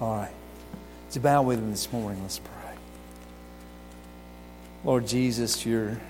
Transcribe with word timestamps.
All 0.00 0.16
right. 0.16 0.32
It's 1.08 1.16
about 1.16 1.44
with 1.44 1.58
him 1.58 1.70
this 1.70 1.92
morning. 1.92 2.22
Let's 2.22 2.38
pray. 2.38 2.74
Lord 4.82 5.06
Jesus, 5.06 5.66
you're 5.66 6.00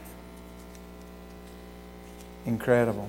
incredible. 2.47 3.09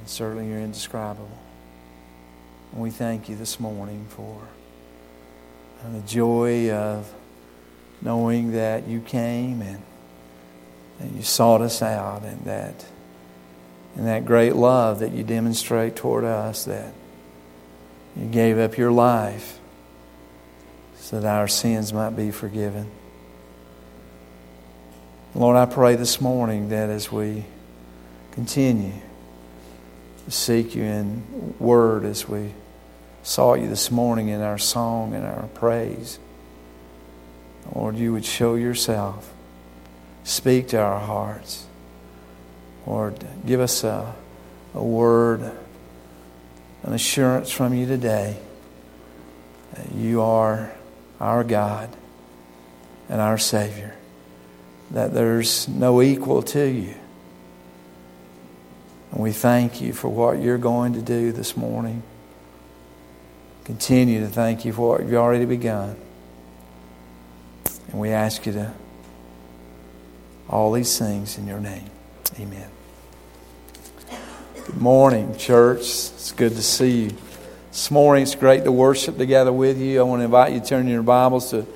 And 0.00 0.08
certainly 0.08 0.48
you're 0.48 0.58
indescribable. 0.58 1.38
And 2.72 2.82
we 2.82 2.90
thank 2.90 3.28
you 3.28 3.36
this 3.36 3.60
morning 3.60 4.06
for 4.08 4.48
the 5.92 6.00
joy 6.00 6.70
of 6.72 7.12
knowing 8.02 8.52
that 8.52 8.88
you 8.88 9.00
came 9.00 9.62
and, 9.62 9.82
and 10.98 11.16
you 11.16 11.22
sought 11.22 11.60
us 11.60 11.82
out 11.82 12.22
and 12.22 12.44
that 12.44 12.84
and 13.96 14.06
that 14.06 14.24
great 14.24 14.54
love 14.54 15.00
that 15.00 15.12
you 15.12 15.24
demonstrate 15.24 15.96
toward 15.96 16.24
us 16.24 16.64
that 16.64 16.92
you 18.16 18.26
gave 18.26 18.58
up 18.58 18.76
your 18.76 18.92
life 18.92 19.58
so 20.96 21.20
that 21.20 21.36
our 21.36 21.48
sins 21.48 21.92
might 21.92 22.10
be 22.10 22.30
forgiven. 22.30 22.90
Lord, 25.34 25.56
I 25.56 25.66
pray 25.66 25.96
this 25.96 26.20
morning 26.20 26.70
that 26.70 26.90
as 26.90 27.10
we 27.10 27.44
continue 28.32 28.92
to 30.24 30.30
seek 30.30 30.74
you 30.74 30.82
in 30.82 31.54
word, 31.58 32.04
as 32.04 32.28
we 32.28 32.52
saw 33.22 33.54
you 33.54 33.68
this 33.68 33.90
morning 33.90 34.28
in 34.28 34.40
our 34.40 34.58
song 34.58 35.14
and 35.14 35.24
our 35.24 35.48
praise, 35.54 36.18
Lord, 37.74 37.96
you 37.96 38.12
would 38.12 38.24
show 38.24 38.56
yourself, 38.56 39.32
speak 40.24 40.68
to 40.68 40.80
our 40.80 40.98
hearts. 40.98 41.66
Lord, 42.86 43.24
give 43.46 43.60
us 43.60 43.84
a, 43.84 44.14
a 44.74 44.82
word, 44.82 45.52
an 46.82 46.92
assurance 46.92 47.50
from 47.50 47.74
you 47.74 47.86
today 47.86 48.36
that 49.74 49.92
you 49.92 50.22
are 50.22 50.72
our 51.20 51.44
God 51.44 51.90
and 53.08 53.20
our 53.20 53.38
Savior, 53.38 53.94
that 54.90 55.12
there's 55.12 55.68
no 55.68 56.00
equal 56.00 56.42
to 56.42 56.66
you. 56.68 56.94
And 59.12 59.20
we 59.20 59.32
thank 59.32 59.80
you 59.80 59.92
for 59.92 60.08
what 60.08 60.40
you're 60.40 60.58
going 60.58 60.94
to 60.94 61.02
do 61.02 61.32
this 61.32 61.56
morning. 61.56 62.02
Continue 63.64 64.20
to 64.20 64.28
thank 64.28 64.64
you 64.64 64.72
for 64.72 64.90
what 64.90 65.02
you've 65.02 65.14
already 65.14 65.44
begun. 65.44 65.96
And 67.90 68.00
we 68.00 68.10
ask 68.10 68.46
you 68.46 68.52
to 68.52 68.72
all 70.48 70.72
these 70.72 70.98
things 70.98 71.38
in 71.38 71.46
your 71.46 71.60
name. 71.60 71.90
Amen. 72.38 72.79
Good 74.66 74.76
morning, 74.76 75.36
church. 75.36 75.80
It's 75.80 76.32
good 76.32 76.52
to 76.52 76.62
see 76.62 77.04
you. 77.04 77.10
This 77.70 77.90
morning, 77.90 78.24
it's 78.24 78.34
great 78.34 78.64
to 78.64 78.72
worship 78.72 79.16
together 79.16 79.52
with 79.52 79.78
you. 79.78 80.00
I 80.00 80.02
want 80.02 80.20
to 80.20 80.24
invite 80.24 80.52
you 80.52 80.60
to 80.60 80.66
turn 80.66 80.86
your 80.86 81.02
Bibles 81.02 81.50
to 81.50 81.66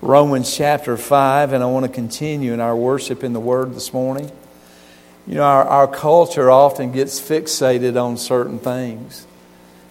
Romans 0.00 0.56
chapter 0.56 0.96
5, 0.96 1.52
and 1.52 1.64
I 1.64 1.66
want 1.66 1.86
to 1.86 1.92
continue 1.92 2.52
in 2.52 2.60
our 2.60 2.76
worship 2.76 3.24
in 3.24 3.32
the 3.32 3.40
Word 3.40 3.74
this 3.74 3.92
morning. 3.92 4.30
You 5.26 5.34
know, 5.34 5.42
our, 5.42 5.64
our 5.64 5.88
culture 5.88 6.48
often 6.48 6.92
gets 6.92 7.20
fixated 7.20 8.00
on 8.00 8.16
certain 8.16 8.60
things. 8.60 9.26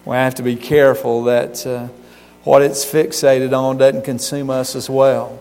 We 0.06 0.16
have 0.16 0.36
to 0.36 0.42
be 0.42 0.56
careful 0.56 1.24
that 1.24 1.66
uh, 1.66 1.88
what 2.44 2.62
it's 2.62 2.84
fixated 2.84 3.52
on 3.52 3.76
doesn't 3.76 4.04
consume 4.04 4.48
us 4.48 4.74
as 4.74 4.88
well. 4.88 5.38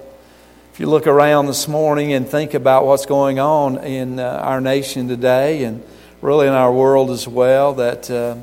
If 0.74 0.82
you 0.82 0.88
look 0.88 1.08
around 1.08 1.46
this 1.46 1.70
morning 1.70 2.12
and 2.12 2.28
think 2.28 2.54
about 2.54 2.86
what's 2.86 3.06
going 3.06 3.40
on 3.40 3.78
in 3.78 4.20
uh, 4.20 4.42
our 4.44 4.60
nation 4.60 5.08
today 5.08 5.64
and 5.64 5.82
really 6.22 6.48
in 6.48 6.54
our 6.54 6.72
world 6.72 7.12
as 7.12 7.28
well, 7.28 7.74
that 7.74 8.10
uh, 8.10 8.36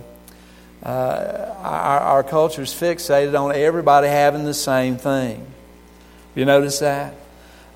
uh, 0.82 1.54
our, 1.62 2.00
our 2.00 2.22
culture 2.22 2.62
is 2.62 2.72
fixated 2.72 3.38
on 3.38 3.54
everybody 3.54 4.08
having 4.08 4.44
the 4.44 4.54
same 4.54 4.96
thing. 4.96 5.46
You 6.34 6.44
notice 6.44 6.78
that? 6.80 7.14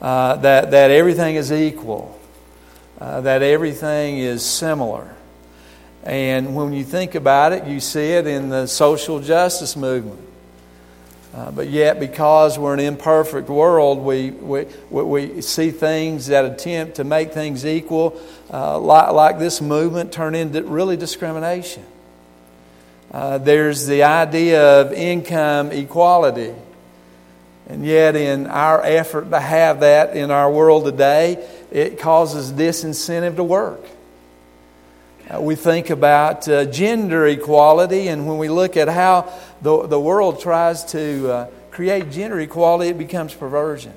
Uh, 0.01 0.37
that, 0.37 0.71
that 0.71 0.91
everything 0.91 1.35
is 1.35 1.51
equal, 1.51 2.19
uh, 3.01 3.21
that 3.23 3.43
everything 3.43 4.19
is 4.19 4.45
similar. 4.45 5.13
And 6.05 6.55
when 6.55 6.73
you 6.73 6.85
think 6.85 7.17
about 7.17 7.53
it, 7.53 7.67
you 7.67 7.81
see 7.81 8.13
it 8.13 8.27
in 8.27 8.49
the 8.49 8.67
social 8.67 9.21
justice 9.21 9.77
movement. 9.77 10.28
Uh, 11.35 11.51
but 11.51 11.69
yet, 11.69 12.01
because 12.01 12.59
we're 12.59 12.73
an 12.73 12.81
imperfect 12.81 13.49
world, 13.49 13.99
we, 13.99 14.31
we, 14.31 14.67
we 14.91 15.43
see 15.43 15.71
things 15.71 16.29
that 16.29 16.45
attempt 16.45 16.97
to 16.97 17.05
make 17.05 17.33
things 17.33 17.67
equal, 17.67 18.19
uh, 18.51 18.79
like, 18.79 19.13
like 19.13 19.39
this 19.39 19.61
movement, 19.61 20.11
turn 20.11 20.35
into 20.35 20.63
really 20.63 20.97
discrimination. 20.97 21.85
Uh, 23.11 23.39
there's 23.39 23.87
the 23.87 24.03
idea 24.03 24.81
of 24.81 24.93
income 24.93 25.71
equality. 25.71 26.55
And 27.69 27.85
yet, 27.85 28.17
in 28.17 28.47
our 28.47 28.83
effort 28.83 29.31
to 29.31 29.39
have 29.39 29.81
that 29.81 30.17
in 30.17 30.31
our 30.31 30.51
world 30.51 30.87
today, 30.87 31.47
it 31.71 31.99
causes 31.99 32.51
disincentive 32.51 33.37
to 33.37 33.45
work. 33.45 33.85
Uh, 35.33 35.41
we 35.41 35.55
think 35.55 35.91
about 35.91 36.49
uh, 36.49 36.65
gender 36.65 37.27
equality, 37.27 38.09
and 38.09 38.27
when 38.27 38.39
we 38.39 38.49
look 38.49 38.77
at 38.77 38.89
how 38.89 39.31
the, 39.61 39.87
the 39.87 40.01
world 40.01 40.41
tries 40.41 40.85
to 40.87 41.31
uh, 41.31 41.47
create 41.71 42.11
gender 42.11 42.41
equality, 42.41 42.91
it 42.91 42.99
becomes 42.99 43.35
perversion. 43.35 43.93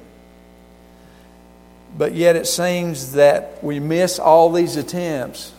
But 1.98 2.14
yet 2.14 2.36
it 2.36 2.48
seems 2.48 3.14
that 3.14 3.64
we 3.64 3.80
miss 3.80 4.20
all 4.20 4.52
these 4.52 4.76
attempts 4.76 5.54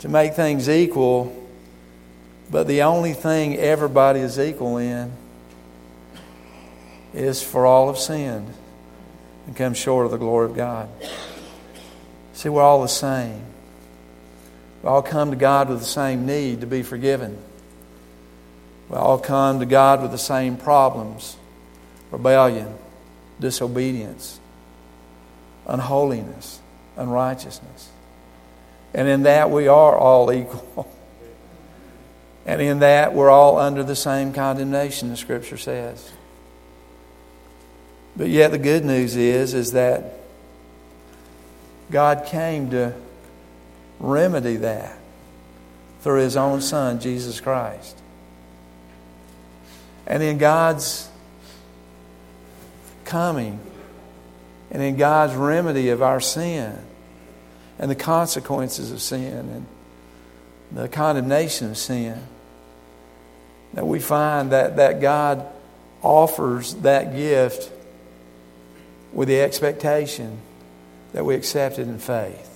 to 0.00 0.08
make 0.08 0.34
things 0.34 0.68
equal, 0.68 1.34
but 2.50 2.66
the 2.66 2.82
only 2.82 3.14
thing 3.14 3.56
everybody 3.56 4.20
is 4.20 4.38
equal 4.38 4.76
in 4.76 5.10
is 7.14 7.42
for 7.42 7.64
all 7.64 7.88
of 7.88 7.98
sin 7.98 8.46
and 9.46 9.56
come 9.56 9.72
short 9.72 10.04
of 10.04 10.12
the 10.12 10.18
glory 10.18 10.50
of 10.50 10.54
God. 10.54 10.90
See, 12.34 12.50
we're 12.50 12.62
all 12.62 12.82
the 12.82 12.88
same. 12.88 13.55
We 14.86 14.90
all 14.92 15.02
come 15.02 15.32
to 15.32 15.36
God 15.36 15.68
with 15.68 15.80
the 15.80 15.84
same 15.84 16.26
need 16.26 16.60
to 16.60 16.66
be 16.68 16.84
forgiven. 16.84 17.36
We 18.88 18.94
all 18.94 19.18
come 19.18 19.58
to 19.58 19.66
God 19.66 20.00
with 20.00 20.12
the 20.12 20.16
same 20.16 20.56
problems 20.56 21.36
rebellion, 22.12 22.72
disobedience, 23.40 24.38
unholiness, 25.66 26.60
unrighteousness. 26.96 27.88
And 28.94 29.08
in 29.08 29.24
that, 29.24 29.50
we 29.50 29.66
are 29.66 29.98
all 29.98 30.32
equal. 30.32 30.88
And 32.46 32.62
in 32.62 32.78
that, 32.78 33.12
we're 33.12 33.28
all 33.28 33.58
under 33.58 33.82
the 33.82 33.96
same 33.96 34.32
condemnation, 34.32 35.08
the 35.08 35.16
Scripture 35.16 35.56
says. 35.56 36.12
But 38.16 38.28
yet, 38.28 38.52
the 38.52 38.58
good 38.58 38.84
news 38.84 39.16
is, 39.16 39.52
is 39.52 39.72
that 39.72 40.12
God 41.90 42.26
came 42.26 42.70
to 42.70 42.94
remedy 43.98 44.56
that 44.56 44.96
through 46.00 46.20
his 46.20 46.36
own 46.36 46.60
son, 46.60 47.00
Jesus 47.00 47.40
Christ. 47.40 47.96
And 50.06 50.22
in 50.22 50.38
God's 50.38 51.08
coming 53.04 53.58
and 54.70 54.82
in 54.82 54.96
God's 54.96 55.34
remedy 55.34 55.88
of 55.88 56.02
our 56.02 56.20
sin 56.20 56.78
and 57.78 57.90
the 57.90 57.96
consequences 57.96 58.92
of 58.92 59.00
sin 59.00 59.32
and 59.32 59.66
the 60.72 60.88
condemnation 60.88 61.70
of 61.70 61.78
sin, 61.78 62.20
that 63.74 63.86
we 63.86 64.00
find 64.00 64.52
that, 64.52 64.76
that 64.76 65.00
God 65.00 65.46
offers 66.02 66.74
that 66.76 67.14
gift 67.14 67.70
with 69.12 69.28
the 69.28 69.40
expectation 69.40 70.38
that 71.12 71.24
we 71.24 71.34
accept 71.34 71.78
it 71.78 71.88
in 71.88 71.98
faith. 71.98 72.55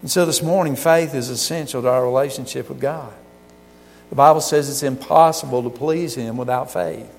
And 0.00 0.10
so 0.10 0.24
this 0.26 0.42
morning, 0.42 0.76
faith 0.76 1.14
is 1.14 1.28
essential 1.28 1.82
to 1.82 1.88
our 1.88 2.04
relationship 2.04 2.68
with 2.68 2.80
God. 2.80 3.12
The 4.10 4.14
Bible 4.14 4.40
says 4.40 4.70
it's 4.70 4.82
impossible 4.82 5.62
to 5.64 5.70
please 5.70 6.14
Him 6.14 6.36
without 6.36 6.72
faith. 6.72 7.12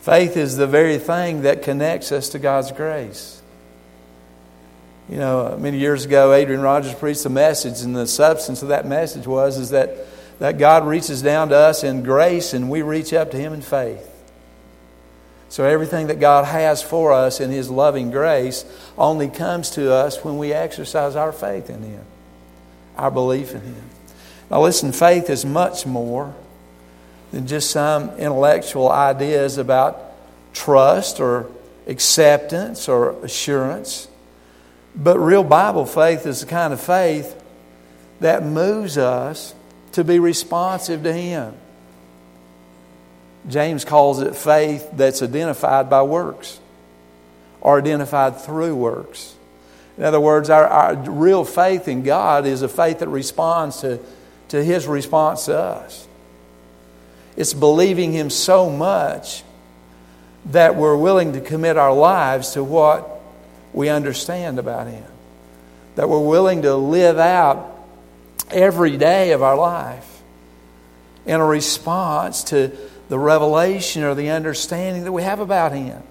Faith 0.00 0.36
is 0.36 0.56
the 0.56 0.66
very 0.66 0.98
thing 0.98 1.42
that 1.42 1.62
connects 1.62 2.12
us 2.12 2.30
to 2.30 2.38
God's 2.38 2.72
grace. 2.72 3.40
You 5.08 5.16
know, 5.16 5.56
many 5.58 5.78
years 5.78 6.04
ago, 6.04 6.32
Adrian 6.32 6.60
Rogers 6.60 6.94
preached 6.94 7.24
a 7.24 7.30
message, 7.30 7.82
and 7.82 7.96
the 7.96 8.06
substance 8.06 8.62
of 8.62 8.68
that 8.68 8.86
message 8.86 9.26
was 9.26 9.58
is 9.58 9.70
that, 9.70 9.96
that 10.38 10.58
God 10.58 10.86
reaches 10.86 11.22
down 11.22 11.48
to 11.48 11.56
us 11.56 11.84
in 11.84 12.02
grace, 12.02 12.52
and 12.52 12.70
we 12.70 12.82
reach 12.82 13.12
up 13.12 13.30
to 13.32 13.36
Him 13.36 13.52
in 13.52 13.62
faith. 13.62 14.08
So 15.52 15.66
everything 15.66 16.06
that 16.06 16.18
God 16.18 16.46
has 16.46 16.82
for 16.82 17.12
us 17.12 17.38
in 17.38 17.50
His 17.50 17.68
loving 17.68 18.10
grace 18.10 18.64
only 18.96 19.28
comes 19.28 19.68
to 19.72 19.92
us 19.92 20.24
when 20.24 20.38
we 20.38 20.54
exercise 20.54 21.14
our 21.14 21.30
faith 21.30 21.68
in 21.68 21.82
Him, 21.82 22.02
our 22.96 23.10
belief 23.10 23.54
in 23.54 23.60
Him. 23.60 23.84
Now, 24.50 24.62
listen, 24.62 24.92
faith 24.92 25.28
is 25.28 25.44
much 25.44 25.84
more 25.84 26.34
than 27.32 27.46
just 27.46 27.70
some 27.70 28.08
intellectual 28.16 28.90
ideas 28.90 29.58
about 29.58 30.14
trust 30.54 31.20
or 31.20 31.50
acceptance 31.86 32.88
or 32.88 33.22
assurance. 33.22 34.08
But 34.96 35.18
real 35.18 35.44
Bible 35.44 35.84
faith 35.84 36.24
is 36.24 36.40
the 36.40 36.46
kind 36.46 36.72
of 36.72 36.80
faith 36.80 37.38
that 38.20 38.42
moves 38.42 38.96
us 38.96 39.54
to 39.92 40.02
be 40.02 40.18
responsive 40.18 41.02
to 41.02 41.12
Him. 41.12 41.52
James 43.48 43.84
calls 43.84 44.20
it 44.20 44.36
faith 44.36 44.88
that's 44.92 45.22
identified 45.22 45.90
by 45.90 46.02
works 46.02 46.60
or 47.60 47.78
identified 47.78 48.40
through 48.40 48.74
works. 48.74 49.34
In 49.98 50.04
other 50.04 50.20
words, 50.20 50.48
our, 50.48 50.66
our 50.66 50.94
real 50.94 51.44
faith 51.44 51.88
in 51.88 52.02
God 52.02 52.46
is 52.46 52.62
a 52.62 52.68
faith 52.68 53.00
that 53.00 53.08
responds 53.08 53.80
to, 53.80 53.98
to 54.48 54.62
His 54.62 54.86
response 54.86 55.46
to 55.46 55.58
us. 55.58 56.06
It's 57.36 57.54
believing 57.54 58.12
Him 58.12 58.30
so 58.30 58.70
much 58.70 59.42
that 60.46 60.76
we're 60.76 60.96
willing 60.96 61.34
to 61.34 61.40
commit 61.40 61.76
our 61.76 61.92
lives 61.92 62.52
to 62.52 62.64
what 62.64 63.20
we 63.72 63.88
understand 63.88 64.58
about 64.58 64.86
Him, 64.86 65.04
that 65.96 66.08
we're 66.08 66.26
willing 66.26 66.62
to 66.62 66.74
live 66.74 67.18
out 67.18 67.68
every 68.50 68.96
day 68.96 69.32
of 69.32 69.42
our 69.42 69.56
life 69.56 70.08
in 71.26 71.40
a 71.40 71.46
response 71.46 72.44
to 72.44 72.76
the 73.12 73.18
revelation 73.18 74.04
or 74.04 74.14
the 74.14 74.30
understanding 74.30 75.04
that 75.04 75.12
we 75.12 75.22
have 75.22 75.38
about 75.38 75.72
Him. 75.72 76.02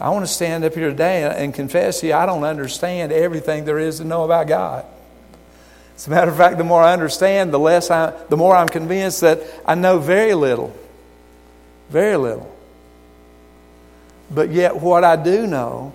I 0.00 0.08
want 0.08 0.24
to 0.24 0.32
stand 0.32 0.64
up 0.64 0.72
here 0.72 0.88
today 0.88 1.24
and 1.24 1.52
confess 1.52 2.00
to 2.00 2.06
you, 2.06 2.14
I 2.14 2.24
don't 2.24 2.42
understand 2.42 3.12
everything 3.12 3.66
there 3.66 3.78
is 3.78 3.98
to 3.98 4.04
know 4.04 4.24
about 4.24 4.48
God. 4.48 4.86
As 5.94 6.06
a 6.06 6.10
matter 6.10 6.30
of 6.30 6.38
fact, 6.38 6.56
the 6.56 6.64
more 6.64 6.82
I 6.82 6.94
understand, 6.94 7.52
the 7.52 7.58
less 7.58 7.90
I, 7.90 8.18
the 8.30 8.36
more 8.38 8.56
I'm 8.56 8.66
convinced 8.66 9.20
that 9.20 9.42
I 9.66 9.74
know 9.74 9.98
very 9.98 10.32
little. 10.32 10.74
Very 11.90 12.16
little. 12.16 12.50
But 14.30 14.52
yet, 14.52 14.80
what 14.80 15.04
I 15.04 15.16
do 15.16 15.46
know, 15.46 15.92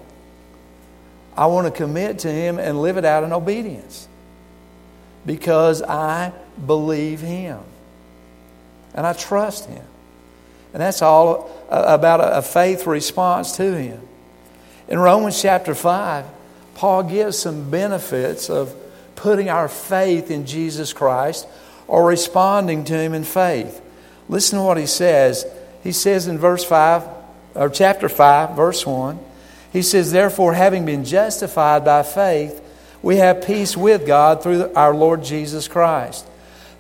I 1.36 1.48
want 1.48 1.66
to 1.66 1.72
commit 1.72 2.20
to 2.20 2.32
Him 2.32 2.60
and 2.60 2.80
live 2.80 2.98
it 2.98 3.06
out 3.06 3.24
in 3.24 3.34
obedience 3.34 4.08
because 5.26 5.82
I 5.82 6.32
believe 6.64 7.22
Him 7.22 7.58
and 8.94 9.06
I 9.06 9.14
trust 9.14 9.68
Him. 9.68 9.84
And 10.74 10.82
that's 10.82 11.02
all 11.02 11.50
uh, 11.70 11.84
about 11.88 12.20
a 12.22 12.42
faith 12.42 12.86
response 12.86 13.58
to 13.58 13.76
Him. 13.76 14.02
In 14.88 15.00
Romans 15.00 15.42
chapter 15.42 15.76
5, 15.76 16.26
Paul 16.76 17.04
gives 17.04 17.38
some 17.38 17.70
benefits 17.70 18.50
of 18.50 18.76
putting 19.16 19.50
our 19.50 19.68
faith 19.68 20.32
in 20.32 20.46
Jesus 20.46 20.94
Christ 20.94 21.48
or 21.88 22.06
responding 22.06 22.84
to 22.86 22.94
Him 22.94 23.14
in 23.14 23.24
faith. 23.24 23.82
Listen 24.30 24.60
to 24.60 24.64
what 24.64 24.78
he 24.78 24.86
says. 24.86 25.46
He 25.84 25.92
says 25.92 26.28
in 26.28 26.38
verse 26.38 26.64
5, 26.64 27.04
or 27.56 27.70
chapter 27.70 28.08
5, 28.08 28.56
verse 28.56 28.86
1, 28.86 29.20
he 29.74 29.82
says, 29.82 30.12
Therefore, 30.12 30.54
having 30.54 30.86
been 30.86 31.04
justified 31.04 31.84
by 31.84 32.04
faith, 32.04 32.64
we 33.02 33.18
have 33.18 33.46
peace 33.46 33.76
with 33.76 34.06
God 34.06 34.44
through 34.44 34.74
our 34.74 34.94
Lord 34.94 35.24
Jesus 35.24 35.68
Christ, 35.68 36.26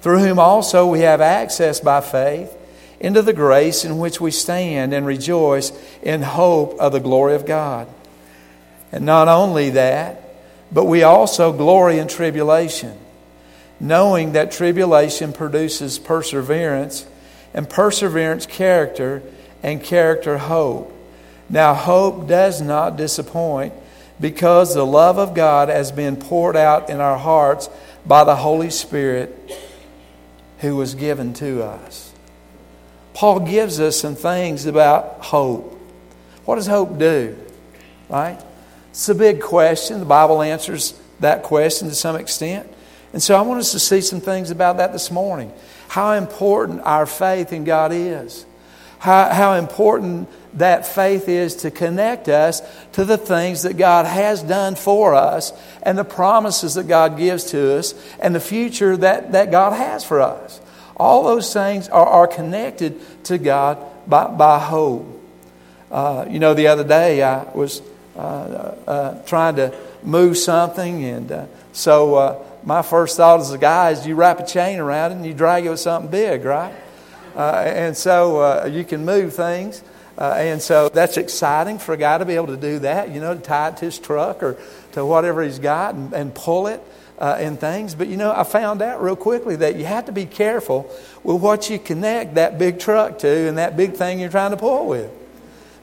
through 0.01 0.19
whom 0.19 0.39
also 0.39 0.87
we 0.87 1.01
have 1.01 1.21
access 1.21 1.79
by 1.79 2.01
faith 2.01 2.55
into 2.99 3.21
the 3.21 3.33
grace 3.33 3.85
in 3.85 3.97
which 3.97 4.19
we 4.19 4.31
stand 4.31 4.93
and 4.93 5.05
rejoice 5.05 5.71
in 6.01 6.21
hope 6.21 6.77
of 6.79 6.91
the 6.91 6.99
glory 6.99 7.35
of 7.35 7.45
God. 7.45 7.87
And 8.91 9.05
not 9.05 9.27
only 9.27 9.71
that, 9.71 10.21
but 10.71 10.85
we 10.85 11.03
also 11.03 11.51
glory 11.51 11.97
in 11.97 12.07
tribulation, 12.07 12.97
knowing 13.79 14.33
that 14.33 14.51
tribulation 14.51 15.33
produces 15.33 15.97
perseverance, 15.97 17.05
and 17.53 17.69
perseverance, 17.69 18.45
character, 18.45 19.23
and 19.63 19.81
character, 19.81 20.37
hope. 20.37 20.93
Now, 21.49 21.73
hope 21.73 22.27
does 22.27 22.61
not 22.61 22.95
disappoint 22.95 23.73
because 24.19 24.75
the 24.75 24.85
love 24.85 25.17
of 25.17 25.33
God 25.33 25.69
has 25.69 25.91
been 25.91 26.15
poured 26.15 26.55
out 26.55 26.89
in 26.89 26.99
our 26.99 27.17
hearts 27.17 27.69
by 28.05 28.23
the 28.23 28.35
Holy 28.35 28.69
Spirit 28.69 29.35
who 30.59 30.75
was 30.75 30.95
given 30.95 31.33
to 31.35 31.63
us. 31.63 32.13
Paul 33.13 33.41
gives 33.41 33.79
us 33.79 33.99
some 33.99 34.15
things 34.15 34.65
about 34.65 35.25
hope. 35.25 35.77
What 36.45 36.55
does 36.55 36.67
hope 36.67 36.97
do? 36.97 37.37
Right? 38.07 38.39
It's 38.91 39.09
a 39.09 39.15
big 39.15 39.41
question. 39.41 39.99
The 39.99 40.05
Bible 40.05 40.41
answers 40.41 40.99
that 41.19 41.43
question 41.43 41.89
to 41.89 41.95
some 41.95 42.15
extent. 42.15 42.71
And 43.13 43.21
so 43.21 43.35
I 43.35 43.41
want 43.41 43.59
us 43.59 43.71
to 43.71 43.79
see 43.79 44.01
some 44.01 44.21
things 44.21 44.51
about 44.51 44.77
that 44.77 44.93
this 44.93 45.11
morning. 45.11 45.51
How 45.87 46.13
important 46.13 46.81
our 46.83 47.05
faith 47.05 47.51
in 47.51 47.63
God 47.63 47.91
is. 47.91 48.45
How, 48.99 49.29
how 49.29 49.53
important 49.53 50.29
that 50.53 50.87
faith 50.87 51.29
is 51.29 51.57
to 51.57 51.71
connect 51.71 52.27
us 52.27 52.61
to 52.93 53.05
the 53.05 53.17
things 53.17 53.63
that 53.63 53.77
God 53.77 54.05
has 54.05 54.41
done 54.41 54.75
for 54.75 55.13
us 55.13 55.53
and 55.83 55.97
the 55.97 56.03
promises 56.03 56.73
that 56.73 56.87
God 56.87 57.17
gives 57.17 57.45
to 57.51 57.77
us 57.77 57.93
and 58.19 58.33
the 58.33 58.39
future 58.39 58.97
that, 58.97 59.33
that 59.33 59.51
God 59.51 59.73
has 59.73 60.03
for 60.03 60.21
us. 60.21 60.59
All 60.97 61.23
those 61.23 61.53
things 61.53 61.87
are, 61.89 62.05
are 62.05 62.27
connected 62.27 62.99
to 63.25 63.37
God 63.37 63.77
by, 64.07 64.27
by 64.27 64.59
hope. 64.59 65.15
Uh, 65.91 66.25
you 66.29 66.39
know, 66.39 66.53
the 66.53 66.67
other 66.67 66.83
day 66.83 67.23
I 67.23 67.43
was 67.53 67.81
uh, 68.15 68.75
uh, 68.85 69.23
trying 69.23 69.55
to 69.55 69.73
move 70.03 70.37
something, 70.37 71.03
and 71.05 71.31
uh, 71.31 71.45
so 71.71 72.15
uh, 72.15 72.43
my 72.63 72.81
first 72.81 73.17
thought 73.17 73.39
as 73.39 73.51
a 73.51 73.57
guy 73.57 73.91
is 73.91 74.05
you 74.05 74.15
wrap 74.15 74.39
a 74.39 74.45
chain 74.45 74.79
around 74.79 75.11
it 75.11 75.15
and 75.15 75.25
you 75.25 75.33
drag 75.33 75.65
it 75.65 75.69
with 75.69 75.79
something 75.79 76.11
big, 76.11 76.43
right? 76.43 76.73
Uh, 77.35 77.63
and 77.65 77.95
so 77.95 78.65
you 78.65 78.83
can 78.83 79.05
move 79.05 79.33
things. 79.33 79.83
Uh, 80.19 80.33
and 80.37 80.61
so 80.61 80.89
that's 80.89 81.15
exciting 81.15 81.79
for 81.79 81.93
a 81.93 81.97
guy 81.97 82.17
to 82.17 82.25
be 82.25 82.35
able 82.35 82.47
to 82.47 82.57
do 82.57 82.79
that, 82.79 83.09
you 83.09 83.21
know, 83.21 83.33
to 83.33 83.39
tie 83.39 83.69
it 83.69 83.77
to 83.77 83.85
his 83.85 83.97
truck 83.97 84.43
or 84.43 84.57
to 84.91 85.05
whatever 85.05 85.41
he's 85.41 85.59
got 85.59 85.95
and, 85.95 86.11
and 86.11 86.35
pull 86.35 86.67
it 86.67 86.83
uh, 87.19 87.37
and 87.39 87.57
things. 87.57 87.95
But, 87.95 88.09
you 88.09 88.17
know, 88.17 88.33
I 88.35 88.43
found 88.43 88.81
out 88.81 89.01
real 89.01 89.15
quickly 89.15 89.55
that 89.55 89.77
you 89.77 89.85
have 89.85 90.07
to 90.07 90.11
be 90.11 90.25
careful 90.25 90.93
with 91.23 91.41
what 91.41 91.69
you 91.69 91.79
connect 91.79 92.35
that 92.35 92.59
big 92.59 92.79
truck 92.79 93.19
to 93.19 93.47
and 93.47 93.57
that 93.57 93.77
big 93.77 93.93
thing 93.93 94.19
you're 94.19 94.29
trying 94.29 94.51
to 94.51 94.57
pull 94.57 94.87
with. 94.87 95.09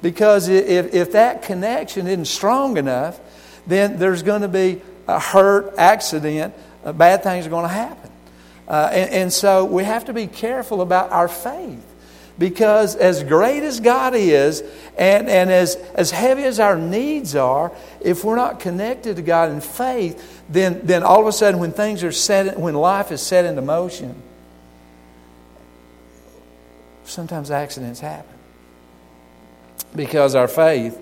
Because 0.03 0.49
if, 0.49 0.93
if 0.93 1.13
that 1.13 1.41
connection 1.41 2.07
isn't 2.07 2.27
strong 2.27 2.77
enough, 2.77 3.19
then 3.67 3.99
there's 3.99 4.23
going 4.23 4.43
to 4.43 4.49
be 4.49 4.83
a 5.09 5.19
hurt, 5.19 5.75
accident, 5.79 6.53
uh, 6.85 6.93
bad 6.93 7.23
things 7.23 7.47
are 7.47 7.51
going 7.51 7.67
to 7.67 7.75
happen. 7.75 8.11
Uh, 8.69 8.91
and, 8.93 9.11
and 9.11 9.33
so 9.33 9.65
we 9.65 9.83
have 9.85 10.05
to 10.05 10.13
be 10.13 10.27
careful 10.27 10.83
about 10.83 11.11
our 11.11 11.27
faith. 11.27 11.83
Because 12.39 12.97
as 12.97 13.23
great 13.23 13.63
as 13.63 13.81
God 13.81 14.15
is, 14.15 14.63
and, 14.99 15.29
and 15.29 15.51
as, 15.51 15.77
as 15.95 16.11
heavy 16.11 16.43
as 16.45 16.61
our 16.61 16.77
needs 16.77 17.35
are, 17.35 17.73
if 18.01 18.25
we're 18.25 18.37
not 18.37 18.61
connected 18.61 19.17
to 19.17 19.23
God 19.23 19.51
in 19.51 19.61
faith, 19.61 20.45
then, 20.49 20.81
then 20.85 21.03
all 21.03 21.21
of 21.21 21.27
a 21.27 21.33
sudden 21.33 21.59
when 21.59 21.73
things 21.73 22.05
are 22.05 22.13
set, 22.13 22.59
when 22.59 22.75
life 22.75 23.11
is 23.11 23.23
set 23.23 23.47
into 23.47 23.63
motion, 23.63 24.23
sometimes 27.05 27.51
accidents 27.51 28.01
happen. 28.01 28.35
Because 29.95 30.35
our 30.35 30.49
faith 30.49 31.01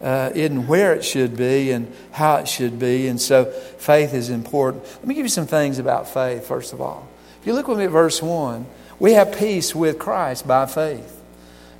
uh, 0.00 0.30
isn't 0.34 0.68
where 0.68 0.94
it 0.94 1.04
should 1.04 1.36
be 1.36 1.72
and 1.72 1.92
how 2.12 2.36
it 2.36 2.46
should 2.46 2.78
be, 2.78 3.08
and 3.08 3.20
so 3.20 3.46
faith 3.46 4.14
is 4.14 4.30
important. 4.30 4.84
Let 4.84 5.06
me 5.06 5.14
give 5.14 5.24
you 5.24 5.30
some 5.30 5.46
things 5.46 5.78
about 5.78 6.08
faith, 6.08 6.46
first 6.46 6.72
of 6.72 6.80
all. 6.80 7.08
If 7.40 7.46
you 7.46 7.54
look 7.54 7.66
with 7.66 7.78
me 7.78 7.84
at 7.84 7.90
verse 7.90 8.22
1, 8.22 8.66
we 8.98 9.12
have 9.12 9.36
peace 9.38 9.74
with 9.74 9.98
Christ 9.98 10.46
by 10.46 10.66
faith. 10.66 11.12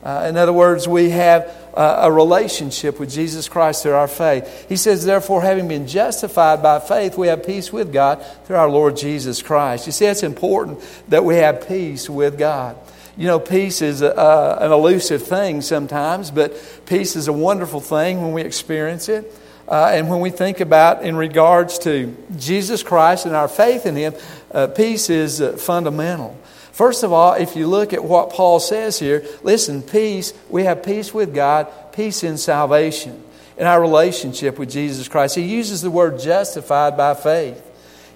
Uh, 0.03 0.27
in 0.29 0.37
other 0.37 0.53
words, 0.53 0.87
we 0.87 1.11
have 1.11 1.53
uh, 1.75 2.01
a 2.03 2.13
relationship 2.13 3.01
with 3.01 3.11
Jesus 3.11 3.49
Christ 3.49 3.83
through 3.83 3.95
our 3.95 4.09
faith. 4.09 4.67
He 4.69 4.77
says, 4.77 5.05
therefore, 5.05 5.43
having 5.43 5.67
been 5.67 5.89
justified 5.89 6.63
by 6.63 6.79
faith, 6.79 7.19
we 7.19 7.27
have 7.27 7.45
peace 7.45 7.73
with 7.73 7.93
God 7.93 8.25
through 8.45 8.57
our 8.57 8.71
Lord 8.71 8.97
Jesus 8.97 9.43
Christ. 9.43 9.87
You 9.87 9.93
see, 9.93 10.07
it's 10.07 10.23
important 10.23 10.81
that 11.09 11.25
we 11.25 11.37
have 11.37 11.67
peace 11.67 12.09
with 12.09 12.39
God. 12.39 12.77
You 13.17 13.27
know, 13.27 13.41
peace 13.41 13.83
is 13.83 14.03
a, 14.03 14.11
a, 14.11 14.67
an 14.67 14.73
elusive 14.73 15.23
thing 15.23 15.63
sometimes, 15.63 16.31
but 16.31 16.55
peace 16.87 17.17
is 17.17 17.29
a 17.29 17.33
wonderful 17.33 17.81
thing 17.81 18.23
when 18.23 18.33
we 18.33 18.43
experience 18.43 19.09
it. 19.09 19.33
Uh, 19.69 19.91
and 19.93 20.09
when 20.09 20.21
we 20.21 20.31
think 20.31 20.61
about 20.61 21.03
in 21.03 21.17
regards 21.17 21.81
to 21.81 22.15
Jesus 22.39 22.85
Christ 22.85 23.27
and 23.27 23.35
our 23.35 23.49
faith 23.49 23.87
in 23.87 23.97
Him, 23.97 24.15
uh, 24.53 24.69
peace 24.69 25.11
is 25.11 25.41
uh, 25.41 25.57
fundamental. 25.57 26.39
First 26.77 27.05
of 27.05 27.11
all, 27.11 27.33
if 27.33 27.57
you 27.57 27.69
look 27.69 27.95
at 27.95 28.05
what 28.05 28.29
Paul 28.29 28.61
says 28.61 28.99
here, 28.99 29.25
listen, 29.43 29.81
peace, 29.81 30.35
we 30.51 30.65
have 30.65 30.83
peace 30.83 31.15
with 31.15 31.35
God, 31.35 31.69
peace 31.93 32.23
in 32.23 32.37
salvation, 32.37 33.25
in 33.57 33.67
our 33.67 33.81
relationship 33.81 34.59
with 34.59 34.71
Jesus 34.71 35.09
Christ. 35.09 35.37
He 35.37 35.43
uses 35.43 35.81
the 35.81 35.91
word 35.91 36.21
justified 36.21 36.95
by 36.95 37.15
faith. 37.15 37.63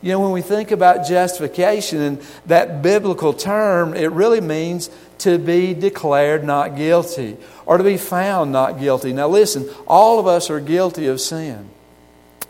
You 0.03 0.13
know, 0.13 0.21
when 0.21 0.33
we 0.33 0.43
think 0.43 0.73
about 0.73 1.09
justification 1.09 2.03
and 2.03 2.23
that 2.45 2.83
biblical 2.83 3.33
term, 3.33 3.95
it 3.95 4.13
really 4.13 4.43
means 4.43 4.91
to 5.21 5.39
be 5.39 5.73
declared 5.73 6.45
not 6.45 6.77
guilty 6.77 7.39
or 7.65 7.79
to 7.79 7.85
be 7.85 7.97
found 7.97 8.53
not 8.53 8.79
guilty. 8.79 9.15
Now, 9.15 9.29
listen, 9.29 9.71
all 9.87 10.19
of 10.19 10.27
us 10.27 10.51
are 10.51 10.61
guilty 10.61 11.07
of 11.07 11.19
sin, 11.23 11.71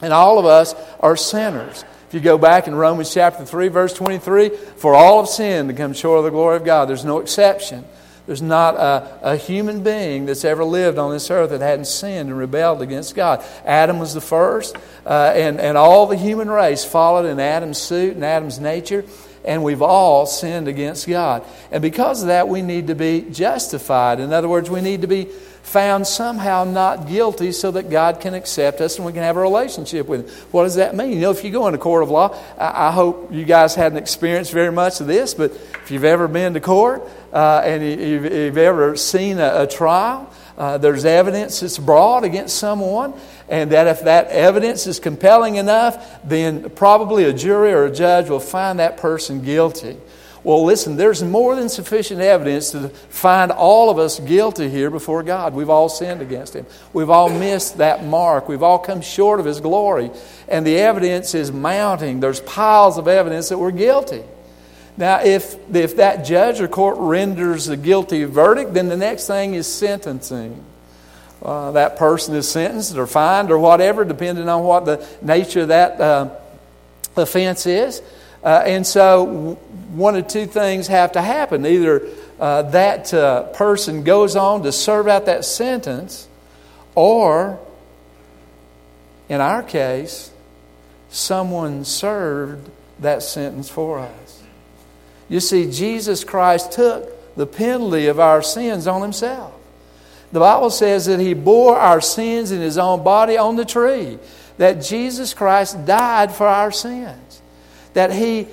and 0.01 0.13
all 0.13 0.41
of 0.41 0.45
us 0.45 0.75
are 0.99 1.17
sinners. 1.17 1.85
If 2.11 2.15
you 2.15 2.21
go 2.21 2.39
back 2.39 2.67
in 2.67 2.75
Romans 2.75 3.15
chapter 3.15 3.45
3, 3.45 3.69
verse 3.69 3.95
23, 3.95 4.49
for 4.49 4.97
all 4.97 5.21
of 5.21 5.29
sin 5.29 5.69
to 5.69 5.75
come 5.75 5.93
short 5.93 6.19
of 6.19 6.25
the 6.25 6.33
glory 6.33 6.57
of 6.57 6.65
God, 6.65 6.89
there's 6.89 7.05
no 7.05 7.21
exception. 7.21 7.85
There's 8.27 8.43
not 8.43 8.75
a, 8.75 9.35
a, 9.35 9.37
human 9.37 9.85
being 9.85 10.27
that's 10.27 10.45
ever 10.45 10.65
lived 10.65 10.99
on 10.99 11.13
this 11.13 11.31
earth 11.31 11.51
that 11.51 11.61
hadn't 11.61 11.85
sinned 11.85 12.29
and 12.29 12.37
rebelled 12.37 12.83
against 12.83 13.15
God. 13.15 13.45
Adam 13.65 14.01
was 14.01 14.13
the 14.13 14.21
first, 14.21 14.75
uh, 15.07 15.33
and, 15.37 15.61
and 15.61 15.79
all 15.79 16.09
the 16.09 16.17
human 16.17 16.51
race 16.51 16.85
followed 16.85 17.27
in 17.27 17.39
Adam's 17.39 17.79
suit 17.79 18.17
and 18.17 18.25
Adam's 18.25 18.59
nature. 18.59 19.05
and 19.45 19.63
we've 19.63 19.81
all 19.81 20.27
sinned 20.27 20.67
against 20.67 21.07
God. 21.07 21.45
And 21.71 21.81
because 21.81 22.23
of 22.23 22.27
that, 22.27 22.49
we 22.49 22.61
need 22.61 22.89
to 22.89 22.97
be 22.97 23.21
justified. 23.31 24.19
In 24.19 24.33
other 24.33 24.49
words, 24.49 24.69
we 24.69 24.81
need 24.81 25.03
to 25.03 25.07
be 25.07 25.29
found 25.63 26.07
somehow 26.07 26.65
not 26.65 27.07
guilty 27.07 27.53
so 27.53 27.71
that 27.71 27.91
God 27.91 28.21
can 28.21 28.35
accept 28.35 28.81
us 28.81 28.97
and 28.97 29.07
we 29.07 29.13
can 29.13 29.23
have 29.23 29.37
a 29.37 29.41
relationship 29.41 30.07
with 30.07 30.29
Him. 30.29 30.47
What 30.51 30.65
does 30.65 30.77
that 30.77 30.97
mean? 30.97 31.13
You 31.13 31.21
know, 31.21 31.31
if 31.31 31.45
you 31.45 31.51
go 31.51 31.67
into 31.67 31.79
court 31.79 32.03
of 32.03 32.11
law, 32.11 32.37
I, 32.59 32.89
I 32.89 32.91
hope 32.91 33.33
you 33.33 33.45
guys 33.45 33.75
hadn't 33.75 33.99
experienced 33.99 34.53
very 34.53 34.73
much 34.73 35.01
of 35.01 35.07
this, 35.07 35.35
but 35.35 35.53
if 35.53 35.91
you've 35.91 36.05
ever 36.05 36.29
been 36.29 36.55
to 36.55 36.61
court 36.61 37.09
uh, 37.33 37.63
and 37.65 37.83
you, 37.83 38.23
have 38.23 38.33
you've 38.33 38.59
ever 38.59 38.97
seen 38.97 39.39
a, 39.39 39.63
a 39.63 39.67
trial, 39.67 40.33
uh, 40.57 40.77
there's 40.77 41.05
evidence 41.05 41.61
that's 41.61 41.79
brought 41.79 42.23
against 42.23 42.59
someone, 42.59 43.15
and 43.49 43.73
that 43.73 43.87
if 43.87 44.03
that 44.03 44.27
evidence 44.29 44.87
is 44.87 45.01
compelling 45.01 45.57
enough, 45.57 46.21
then 46.23 46.69
probably 46.71 47.25
a 47.25 47.33
jury 47.33 47.73
or 47.73 47.85
a 47.85 47.91
judge 47.91 48.29
will 48.29 48.41
find 48.41 48.79
that 48.79 48.99
person 48.99 49.43
guilty. 49.43 49.97
Well, 50.43 50.65
listen, 50.65 50.97
there's 50.97 51.23
more 51.23 51.55
than 51.55 51.69
sufficient 51.69 52.23
evidence 52.23 52.71
to 52.71 52.89
find 52.89 53.53
all 53.53 53.91
of 53.91 53.99
us 53.99 54.19
guilty 54.19 54.71
here 54.71 54.91
before 54.91 55.23
God. 55.23 55.53
We've 55.53 55.69
all 55.69 55.91
sinned 55.91 56.23
against 56.23 56.57
Him. 56.57 56.65
We've 56.95 57.11
all 57.11 57.29
missed 57.29 57.79
that 57.79 58.05
mark. 58.05 58.49
We've 58.49 58.63
all 58.63 58.79
come 58.79 59.03
short 59.03 59.39
of 59.39 59.47
His 59.47 59.61
glory. 59.61 60.11
And 60.49 60.67
the 60.67 60.79
evidence 60.79 61.35
is 61.35 61.53
mounting. 61.53 62.21
There's 62.21 62.41
piles 62.41 62.97
of 62.97 63.07
evidence 63.07 63.51
that 63.51 63.59
we're 63.59 63.71
guilty. 63.71 64.23
Now, 64.97 65.21
if, 65.23 65.57
if 65.75 65.97
that 65.97 66.25
judge 66.25 66.61
or 66.61 66.69
court 66.69 66.97
renders 66.99 67.69
a 67.69 67.77
guilty 67.77 68.25
verdict, 68.25 68.73
then 68.73 68.89
the 68.89 68.97
next 68.97 69.27
thing 69.27 69.55
is 69.55 69.67
sentencing. 69.67 70.65
Uh, 71.43 71.73
that 71.73 71.97
person 71.97 72.35
is 72.35 72.49
sentenced 72.49 72.97
or 72.97 73.07
fined 73.07 73.51
or 73.51 73.59
whatever, 73.59 74.05
depending 74.05 74.49
on 74.49 74.63
what 74.63 74.85
the 74.85 75.07
nature 75.23 75.61
of 75.61 75.69
that 75.69 76.01
uh, 76.01 76.31
offense 77.17 77.67
is. 77.67 78.03
Uh, 78.43 78.63
and 78.67 78.87
so, 78.87 79.59
one 79.91 80.17
of 80.17 80.29
two 80.29 80.47
things 80.47 80.87
have 80.89 81.13
to 81.13 81.23
happen. 81.23 81.65
Either 81.67 82.07
uh, 82.39 82.63
that 82.63 83.13
uh, 83.13 83.45
person 83.53 84.05
goes 84.05 84.37
on 84.37 84.63
to 84.63 84.73
serve 84.73 85.09
out 85.09 85.27
that 85.27 85.45
sentence, 85.45 86.29
or, 86.95 87.59
in 89.29 89.41
our 89.41 89.63
case, 89.63 90.31
someone 91.11 91.85
served 91.85 92.71
that 93.01 93.23
sentence 93.23 93.69
for 93.69 93.99
us. 93.99 94.43
You 95.29 95.41
see, 95.41 95.71
Jesus 95.71 96.25
Christ 96.25 96.73
took 96.73 97.37
the 97.37 97.47
penalty 97.47 98.07
of 98.07 98.19
our 98.19 98.43
sins 98.43 98.87
on 98.87 99.03
himself. 99.03 99.55
The 100.33 100.41
Bible 100.41 100.71
says 100.71 101.07
that 101.07 101.21
he 101.21 101.35
bore 101.35 101.77
our 101.77 102.01
sins 102.01 102.51
in 102.53 102.61
his 102.61 102.79
own 102.79 103.03
body 103.03 103.37
on 103.37 103.57
the 103.57 103.65
tree, 103.65 104.19
that 104.59 104.83
Jesus 104.83 105.35
Christ 105.35 105.85
died 105.87 106.33
for 106.33 106.47
our 106.47 106.71
sins 106.71 107.31
that 107.95 108.13
he 108.13 108.47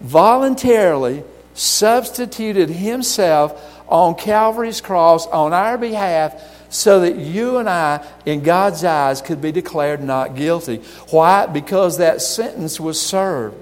voluntarily 0.00 1.24
substituted 1.54 2.68
himself 2.68 3.82
on 3.88 4.14
Calvary's 4.14 4.80
cross 4.80 5.26
on 5.26 5.52
our 5.52 5.78
behalf 5.78 6.42
so 6.68 7.00
that 7.00 7.16
you 7.16 7.58
and 7.58 7.68
I, 7.68 8.06
in 8.24 8.42
God's 8.42 8.84
eyes, 8.84 9.22
could 9.22 9.40
be 9.40 9.52
declared 9.52 10.02
not 10.02 10.34
guilty. 10.34 10.78
Why? 11.10 11.46
Because 11.46 11.98
that 11.98 12.20
sentence 12.20 12.78
was 12.80 13.00
served. 13.00 13.56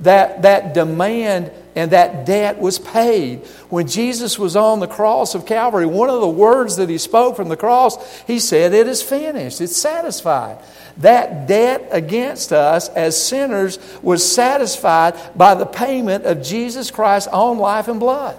That, 0.00 0.42
that 0.42 0.72
demand 0.72 1.52
and 1.76 1.92
that 1.92 2.26
debt 2.26 2.58
was 2.58 2.78
paid. 2.78 3.46
When 3.68 3.86
Jesus 3.86 4.38
was 4.38 4.56
on 4.56 4.80
the 4.80 4.86
cross 4.86 5.34
of 5.34 5.46
Calvary, 5.46 5.86
one 5.86 6.10
of 6.10 6.20
the 6.20 6.28
words 6.28 6.76
that 6.76 6.88
he 6.88 6.98
spoke 6.98 7.36
from 7.36 7.48
the 7.48 7.56
cross, 7.56 7.96
he 8.22 8.38
said, 8.38 8.72
It 8.72 8.88
is 8.88 9.02
finished, 9.02 9.60
it's 9.60 9.76
satisfied. 9.76 10.58
That 10.98 11.46
debt 11.46 11.88
against 11.92 12.52
us 12.52 12.88
as 12.88 13.22
sinners 13.22 13.78
was 14.02 14.30
satisfied 14.30 15.16
by 15.36 15.54
the 15.54 15.66
payment 15.66 16.24
of 16.24 16.42
Jesus 16.42 16.90
Christ's 16.90 17.28
own 17.32 17.58
life 17.58 17.88
and 17.88 18.00
blood. 18.00 18.38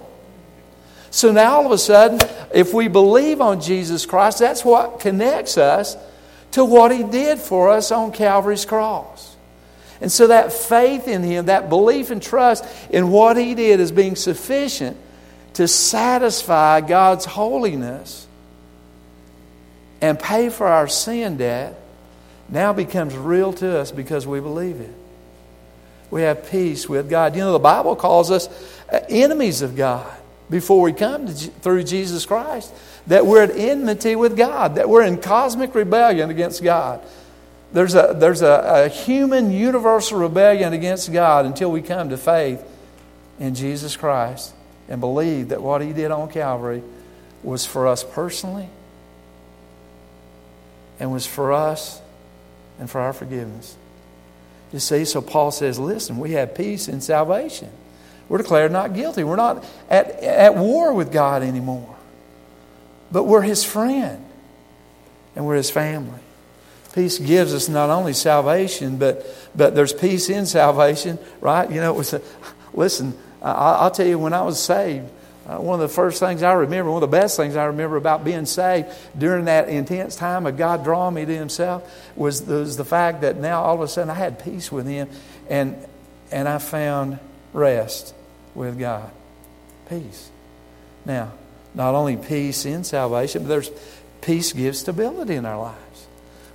So 1.10 1.32
now 1.32 1.58
all 1.58 1.66
of 1.66 1.72
a 1.72 1.78
sudden, 1.78 2.20
if 2.54 2.74
we 2.74 2.88
believe 2.88 3.42
on 3.42 3.62
Jesus 3.62 4.06
Christ, 4.06 4.40
that's 4.40 4.64
what 4.64 5.00
connects 5.00 5.58
us 5.58 5.98
to 6.52 6.64
what 6.64 6.92
he 6.92 7.04
did 7.04 7.40
for 7.40 7.70
us 7.70 7.92
on 7.92 8.12
Calvary's 8.12 8.66
cross. 8.66 9.31
And 10.02 10.12
so 10.12 10.28
that 10.28 10.52
faith 10.52 11.08
in 11.08 11.22
him, 11.22 11.46
that 11.46 11.70
belief 11.70 12.10
and 12.10 12.22
trust 12.22 12.66
in 12.90 13.12
what 13.12 13.38
he 13.38 13.54
did 13.54 13.80
as 13.80 13.92
being 13.92 14.16
sufficient 14.16 14.98
to 15.54 15.68
satisfy 15.68 16.82
God's 16.82 17.26
holiness 17.26 18.28
and 20.02 20.20
pay 20.20 20.50
for 20.50 20.66
our 20.66 20.88
sin 20.88 21.38
debt 21.38 21.80
now 22.50 22.74
becomes 22.74 23.16
real 23.16 23.54
to 23.54 23.78
us 23.78 23.92
because 23.92 24.26
we 24.26 24.40
believe 24.40 24.82
it. 24.82 24.94
We 26.10 26.24
have 26.24 26.50
peace 26.50 26.90
with 26.90 27.10
God. 27.10 27.36
You 27.36 27.42
know, 27.42 27.54
the 27.54 27.60
Bible 27.60 27.96
calls 27.96 28.32
us 28.32 28.50
uh, 28.92 29.00
enemies 29.08 29.62
of 29.62 29.76
God 29.76 30.12
before 30.50 30.82
we 30.82 30.92
come 30.92 31.28
to, 31.28 31.34
through 31.34 31.84
Jesus 31.84 32.26
Christ. 32.26 32.74
That 33.08 33.26
we're 33.26 33.44
at 33.44 33.56
enmity 33.56 34.16
with 34.16 34.36
God, 34.36 34.76
that 34.76 34.90
we're 34.90 35.04
in 35.04 35.18
cosmic 35.18 35.74
rebellion 35.74 36.30
against 36.30 36.64
God. 36.64 37.02
There's 37.74 37.96
a, 37.96 38.14
there's 38.18 38.42
a, 38.42 38.86
a 38.86 38.88
human 38.90 39.52
universal 39.52 40.20
rebellion 40.20 40.74
against 40.74 41.12
God 41.12 41.46
until 41.46 41.72
we 41.72 41.82
come 41.82 42.10
to 42.10 42.18
faith 42.18 42.64
in 43.40 43.56
Jesus 43.56 43.96
Christ 43.96 44.54
and 44.90 45.00
believe 45.00 45.50
that 45.50 45.62
what 45.62 45.82
He 45.82 45.94
did 45.94 46.12
on 46.12 46.30
Calvary 46.30 46.84
was 47.44 47.66
for 47.66 47.88
us 47.88 48.04
personally 48.04 48.70
and 51.00 51.12
was 51.12 51.26
for 51.26 51.54
us 51.54 52.02
and 52.80 52.90
for 52.90 53.02
our 53.02 53.14
forgiveness. 53.14 53.76
You 54.72 54.80
see, 54.80 55.04
so 55.06 55.22
Paul 55.22 55.52
says, 55.52 55.80
listen, 55.80 56.18
we 56.18 56.32
have 56.32 56.56
peace 56.56 56.88
in 56.88 57.02
salvation. 57.02 57.70
We're 58.30 58.38
declared 58.38 58.72
not 58.72 58.94
guilty. 58.94 59.24
We're 59.24 59.36
not 59.36 59.66
at, 59.90 60.10
at 60.22 60.56
war 60.56 60.94
with 60.94 61.12
God 61.12 61.44
anymore. 61.44 61.96
But 63.12 63.24
we're 63.24 63.42
his 63.42 63.66
friend 63.66 64.24
and 65.36 65.46
we're 65.46 65.58
his 65.58 65.70
family. 65.70 66.21
Peace 66.94 67.18
gives 67.20 67.54
us 67.54 67.70
not 67.70 67.90
only 67.90 68.14
salvation, 68.14 68.98
but, 68.98 69.26
but 69.56 69.76
there's 69.76 69.94
peace 69.94 70.30
in 70.30 70.46
salvation, 70.46 71.18
right? 71.40 71.70
You 71.70 71.80
know, 71.80 71.94
it 71.94 71.98
was 71.98 72.14
a, 72.14 72.22
listen, 72.74 73.18
I'll 73.42 73.92
tell 73.92 74.06
you, 74.06 74.20
when 74.20 74.34
I 74.34 74.42
was 74.42 74.62
saved, 74.62 75.10
uh, 75.48 75.58
one 75.58 75.76
of 75.76 75.90
the 75.90 75.94
first 75.94 76.20
things 76.20 76.44
I 76.44 76.54
remember, 76.54 76.92
one 76.92 77.02
of 77.02 77.10
the 77.10 77.18
best 77.18 77.36
things 77.36 77.56
I 77.56 77.66
remember 77.66 77.98
about 77.98 78.24
being 78.24 78.46
saved 78.46 78.88
during 79.18 79.46
that 79.46 79.70
intense 79.70 80.16
time 80.16 80.46
of 80.46 80.56
God 80.58 80.84
drawing 80.84 81.16
me 81.16 81.26
to 81.26 81.36
Himself 81.36 81.84
was, 82.16 82.44
was 82.44 82.78
the 82.78 82.86
fact 82.86 83.22
that 83.22 83.38
now 83.38 83.64
all 83.64 83.76
of 83.76 83.82
a 83.82 83.88
sudden 83.88 84.10
I 84.10 84.14
had 84.14 84.44
peace 84.44 84.72
with 84.72 84.86
Him 84.86 85.10
and, 85.50 85.76
and 86.32 86.48
I 86.48 86.60
found 86.60 87.20
rest 87.54 88.14
with 88.54 88.78
God. 88.78 89.10
Peace. 89.90 90.30
Now, 91.06 91.32
not 91.74 91.96
only 91.96 92.18
peace 92.18 92.66
in 92.66 92.84
salvation, 92.84 93.44
but 93.44 93.50
there's 93.50 93.72
peace 94.22 94.54
gives 94.54 94.80
stability 94.80 95.36
in 95.36 95.46
our 95.46 95.58
lives. 95.58 95.91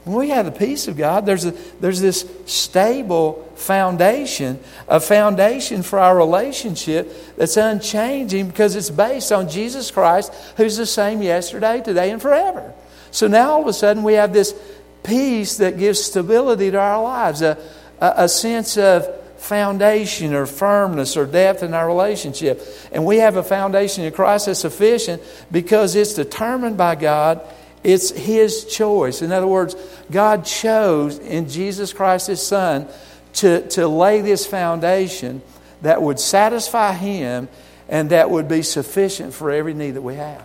When 0.06 0.18
we 0.18 0.28
have 0.28 0.44
the 0.44 0.52
peace 0.52 0.86
of 0.86 0.96
God, 0.96 1.26
there's, 1.26 1.44
a, 1.46 1.50
there's 1.80 2.00
this 2.00 2.30
stable 2.46 3.42
foundation, 3.56 4.60
a 4.86 5.00
foundation 5.00 5.82
for 5.82 5.98
our 5.98 6.16
relationship 6.16 7.12
that's 7.36 7.56
unchanging 7.56 8.46
because 8.46 8.76
it's 8.76 8.88
based 8.88 9.32
on 9.32 9.48
Jesus 9.48 9.90
Christ, 9.90 10.32
who's 10.58 10.76
the 10.76 10.86
same 10.86 11.22
yesterday, 11.22 11.80
today, 11.80 12.12
and 12.12 12.22
forever. 12.22 12.72
So 13.10 13.26
now 13.26 13.50
all 13.50 13.62
of 13.62 13.66
a 13.66 13.72
sudden 13.72 14.04
we 14.04 14.12
have 14.12 14.32
this 14.32 14.54
peace 15.02 15.56
that 15.56 15.76
gives 15.76 16.00
stability 16.04 16.70
to 16.70 16.78
our 16.78 17.02
lives, 17.02 17.42
a, 17.42 17.58
a, 18.00 18.12
a 18.18 18.28
sense 18.28 18.78
of 18.78 19.12
foundation 19.38 20.34
or 20.34 20.46
firmness 20.46 21.16
or 21.16 21.26
depth 21.26 21.64
in 21.64 21.74
our 21.74 21.86
relationship. 21.88 22.62
And 22.92 23.04
we 23.04 23.16
have 23.16 23.34
a 23.34 23.42
foundation 23.42 24.04
in 24.04 24.12
Christ 24.12 24.46
that's 24.46 24.60
sufficient 24.60 25.20
because 25.50 25.96
it's 25.96 26.14
determined 26.14 26.76
by 26.76 26.94
God 26.94 27.40
it's 27.86 28.10
His 28.10 28.64
choice. 28.64 29.22
In 29.22 29.30
other 29.30 29.46
words, 29.46 29.76
God 30.10 30.44
chose 30.44 31.18
in 31.18 31.48
Jesus 31.48 31.92
Christ, 31.92 32.26
His 32.26 32.44
Son, 32.44 32.88
to, 33.34 33.66
to 33.68 33.86
lay 33.86 34.22
this 34.22 34.44
foundation 34.44 35.40
that 35.82 36.02
would 36.02 36.18
satisfy 36.18 36.94
Him 36.94 37.48
and 37.88 38.10
that 38.10 38.28
would 38.28 38.48
be 38.48 38.62
sufficient 38.62 39.34
for 39.34 39.52
every 39.52 39.72
need 39.72 39.92
that 39.92 40.02
we 40.02 40.16
have. 40.16 40.44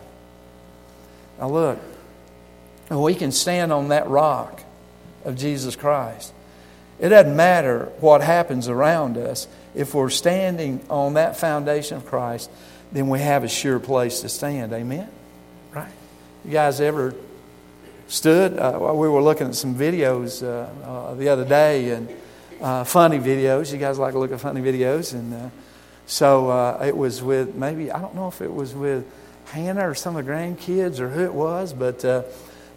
Now, 1.39 1.49
look, 1.49 1.79
we 2.91 3.15
can 3.15 3.31
stand 3.31 3.73
on 3.73 3.87
that 3.87 4.07
rock 4.07 4.63
of 5.25 5.35
Jesus 5.35 5.75
Christ. 5.75 6.31
It 6.99 7.09
doesn't 7.09 7.35
matter 7.35 7.85
what 8.01 8.21
happens 8.21 8.67
around 8.67 9.17
us. 9.17 9.47
If 9.73 9.95
we're 9.95 10.11
standing 10.11 10.85
on 10.91 11.15
that 11.15 11.37
foundation 11.37 11.97
of 11.97 12.05
Christ, 12.05 12.51
then 12.91 13.09
we 13.09 13.19
have 13.19 13.43
a 13.43 13.49
sure 13.49 13.79
place 13.79 14.19
to 14.19 14.29
stand. 14.29 14.73
Amen? 14.73 15.09
Right? 15.73 15.91
You 16.45 16.51
guys 16.51 16.79
ever 16.79 17.15
stood. 18.11 18.59
Uh, 18.59 18.91
we 18.93 19.07
were 19.07 19.21
looking 19.21 19.47
at 19.47 19.55
some 19.55 19.73
videos 19.73 20.43
uh, 20.43 20.69
uh, 20.85 21.13
the 21.15 21.29
other 21.29 21.45
day, 21.45 21.91
and 21.91 22.09
uh, 22.59 22.83
funny 22.83 23.17
videos. 23.17 23.71
You 23.71 23.79
guys 23.79 23.97
like 23.97 24.13
to 24.13 24.19
look 24.19 24.33
at 24.33 24.41
funny 24.41 24.61
videos, 24.61 25.13
and 25.13 25.33
uh, 25.33 25.49
so 26.05 26.77
it 26.83 26.95
was 26.95 27.23
with 27.23 27.55
maybe 27.55 27.89
I 27.89 28.01
don't 28.01 28.13
know 28.13 28.27
if 28.27 28.41
it 28.41 28.53
was 28.53 28.75
with 28.75 29.05
Hannah 29.45 29.89
or 29.89 29.95
some 29.95 30.17
of 30.17 30.25
the 30.25 30.31
grandkids 30.31 30.99
or 30.99 31.09
who 31.09 31.23
it 31.23 31.33
was, 31.33 31.71
but 31.71 32.03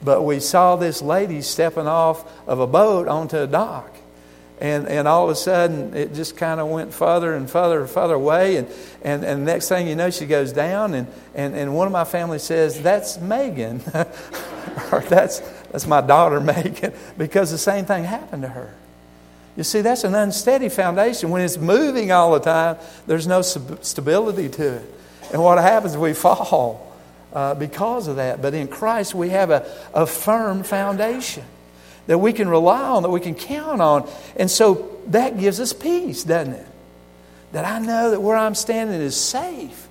but 0.03 0.23
we 0.23 0.39
saw 0.39 0.77
this 0.77 1.03
lady 1.03 1.43
stepping 1.43 1.89
off 1.89 2.31
of 2.47 2.61
a 2.61 2.67
boat 2.67 3.09
onto 3.09 3.39
a 3.39 3.47
dock, 3.49 3.91
And, 4.61 4.87
and 4.87 5.09
all 5.09 5.25
of 5.25 5.31
a 5.31 5.35
sudden, 5.35 5.95
it 5.95 6.15
just 6.15 6.37
kind 6.37 6.61
of 6.61 6.69
went 6.69 6.95
further 6.95 7.35
and 7.35 7.51
further 7.51 7.81
and 7.81 7.91
further 7.91 8.15
away. 8.15 8.57
And, 8.57 8.69
and, 9.03 9.25
and 9.25 9.45
next 9.45 9.69
thing 9.69 9.89
you 9.89 9.97
know, 9.97 10.11
she 10.11 10.27
goes 10.27 10.53
down. 10.53 10.95
And, 10.95 11.09
and, 11.35 11.55
and 11.55 11.75
one 11.75 11.87
of 11.87 11.93
my 11.93 12.05
family 12.05 12.39
says, 12.39 12.81
That's 12.81 13.19
Megan. 13.19 13.81
or 14.93 15.01
that's, 15.01 15.41
that's 15.73 15.87
my 15.87 16.01
daughter, 16.01 16.41
Megan. 16.41 16.93
Because 17.19 17.51
the 17.51 17.59
same 17.59 17.85
thing 17.85 18.05
happened 18.05 18.43
to 18.43 18.49
her. 18.49 18.73
You 19.57 19.65
see, 19.65 19.81
that's 19.83 20.05
an 20.05 20.15
unsteady 20.15 20.69
foundation. 20.69 21.31
When 21.31 21.43
it's 21.43 21.59
moving 21.59 22.11
all 22.11 22.33
the 22.33 22.41
time, 22.41 22.77
there's 23.07 23.27
no 23.27 23.43
stability 23.43 24.49
to 24.49 24.75
it. 24.77 24.95
And 25.33 25.43
what 25.43 25.59
happens, 25.59 25.97
we 25.97 26.13
fall 26.13 26.97
uh, 27.33 27.55
because 27.55 28.09
of 28.09 28.17
that. 28.17 28.43
But 28.43 28.55
in 28.55 28.69
Christ, 28.69 29.15
we 29.15 29.31
have 29.31 29.51
a, 29.51 29.69
a 29.93 30.07
firm 30.07 30.63
foundation 30.63 31.45
that 32.07 32.19
we 32.19 32.33
can 32.33 32.49
rely 32.49 32.83
on, 32.83 33.03
that 33.03 33.11
we 33.11 33.21
can 33.21 33.35
count 33.35 33.81
on. 33.81 34.09
And 34.37 34.51
so 34.51 34.99
that 35.09 35.39
gives 35.39 35.61
us 35.61 35.73
peace, 35.73 36.25
doesn't 36.25 36.55
it? 36.55 36.67
That 37.53 37.65
I 37.65 37.79
know 37.79 38.11
that 38.11 38.21
where 38.21 38.37
I'm 38.37 38.55
standing 38.55 39.01
is 39.01 39.17
safe. 39.17 39.89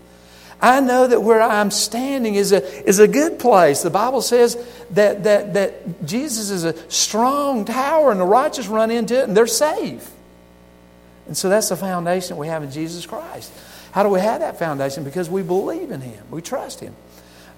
I 0.62 0.80
know 0.80 1.08
that 1.08 1.22
where 1.22 1.42
I'm 1.42 1.72
standing 1.72 2.36
is 2.36 2.54
a, 2.54 2.88
is 2.88 3.00
a 3.00 3.08
good 3.08 3.38
place. 3.38 3.82
The 3.82 3.90
Bible 3.90 4.22
says 4.22 4.56
that, 4.92 5.26
that, 5.26 5.54
that 5.56 6.06
Jesus 6.06 6.50
is 6.50 6.64
a 6.64 6.90
strong 6.90 7.66
tower 7.66 8.12
and 8.12 8.20
the 8.20 8.26
righteous 8.26 8.68
run 8.68 8.90
into 8.90 9.20
it 9.20 9.28
and 9.28 9.36
they're 9.36 9.46
safe. 9.46 10.10
And 11.28 11.36
so 11.36 11.50
that's 11.50 11.70
the 11.70 11.76
foundation 11.76 12.38
we 12.38 12.48
have 12.48 12.64
in 12.64 12.72
Jesus 12.72 13.06
Christ. 13.06 13.52
How 13.92 14.04
do 14.04 14.10
we 14.10 14.20
have 14.20 14.40
that 14.40 14.58
foundation? 14.58 15.04
Because 15.04 15.30
we 15.30 15.44
believe 15.44 15.92
in 15.92 16.02
Him, 16.02 16.26
we 16.32 16.42
trust 16.42 16.80
Him. 16.80 16.96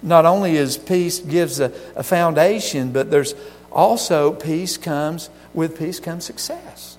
Not 0.02 0.26
only 0.26 0.56
is 0.56 0.78
peace 0.78 1.20
gives 1.20 1.60
a, 1.60 1.72
a 1.96 2.04
foundation, 2.04 2.92
but 2.92 3.10
there's 3.10 3.34
also 3.76 4.32
peace 4.32 4.78
comes, 4.78 5.30
with 5.54 5.78
peace 5.78 6.00
comes 6.00 6.24
success. 6.24 6.98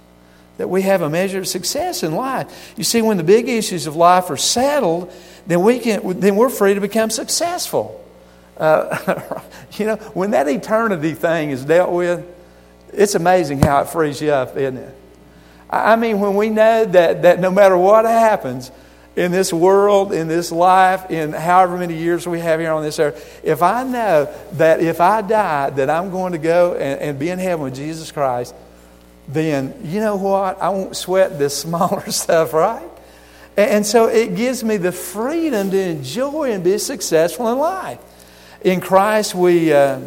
That 0.59 0.69
we 0.69 0.83
have 0.83 1.03
a 1.03 1.11
measure 1.11 1.39
of 1.39 1.49
success 1.49 2.03
in 2.03 2.13
life. 2.13 2.75
You 2.77 2.85
see, 2.85 3.03
when 3.03 3.17
the 3.17 3.25
big 3.25 3.49
issues 3.49 3.87
of 3.87 3.97
life 3.97 4.31
are 4.31 4.37
settled, 4.37 5.13
then, 5.47 5.63
we 5.63 5.79
can, 5.79 6.21
then 6.21 6.37
we're 6.37 6.51
free 6.51 6.75
to 6.75 6.81
become 6.81 7.11
successful. 7.11 8.03
Uh, 8.57 9.41
you 9.73 9.87
know, 9.87 9.97
when 10.15 10.31
that 10.31 10.49
eternity 10.49 11.15
thing 11.15 11.51
is 11.51 11.65
dealt 11.65 11.93
with, 11.93 12.25
it's 12.93 13.15
amazing 13.15 13.61
how 13.61 13.81
it 13.83 13.89
frees 13.89 14.21
you 14.21 14.31
up, 14.31 14.57
isn't 14.57 14.77
it? 14.79 14.95
I 15.69 15.97
mean, 15.97 16.21
when 16.21 16.37
we 16.37 16.49
know 16.49 16.85
that, 16.85 17.23
that 17.23 17.41
no 17.41 17.51
matter 17.51 17.77
what 17.77 18.05
happens, 18.05 18.71
in 19.17 19.33
this 19.33 19.51
world, 19.51 20.13
in 20.13 20.29
this 20.29 20.53
life, 20.53 21.11
in 21.11 21.33
however 21.33 21.79
many 21.79 21.97
years 21.97 22.27
we 22.27 22.39
have 22.39 22.61
here 22.61 22.71
on 22.71 22.83
this 22.83 22.99
earth, 22.99 23.41
if 23.43 23.63
I 23.63 23.83
know 23.83 24.29
that 24.53 24.81
if 24.81 25.01
I 25.01 25.23
die, 25.23 25.71
that 25.71 25.89
I'm 25.89 26.11
going 26.11 26.33
to 26.33 26.39
go 26.39 26.75
and, 26.75 27.01
and 27.01 27.19
be 27.19 27.31
in 27.31 27.39
heaven 27.39 27.65
with 27.65 27.75
Jesus 27.75 28.13
Christ, 28.13 28.55
then 29.27 29.75
you 29.85 30.01
know 30.01 30.17
what? 30.17 30.61
I 30.61 30.69
won't 30.69 30.95
sweat 30.97 31.39
this 31.39 31.57
smaller 31.63 32.11
stuff, 32.11 32.53
right? 32.53 32.87
And, 33.57 33.71
and 33.71 33.87
so 33.87 34.07
it 34.07 34.37
gives 34.37 34.63
me 34.63 34.77
the 34.77 34.93
freedom 34.93 35.71
to 35.71 35.81
enjoy 35.81 36.53
and 36.53 36.63
be 36.63 36.77
successful 36.77 37.51
in 37.51 37.59
life. 37.59 37.99
In 38.61 38.83
Christ, 38.83 39.35
we, 39.35 39.73
uh, 39.73 40.01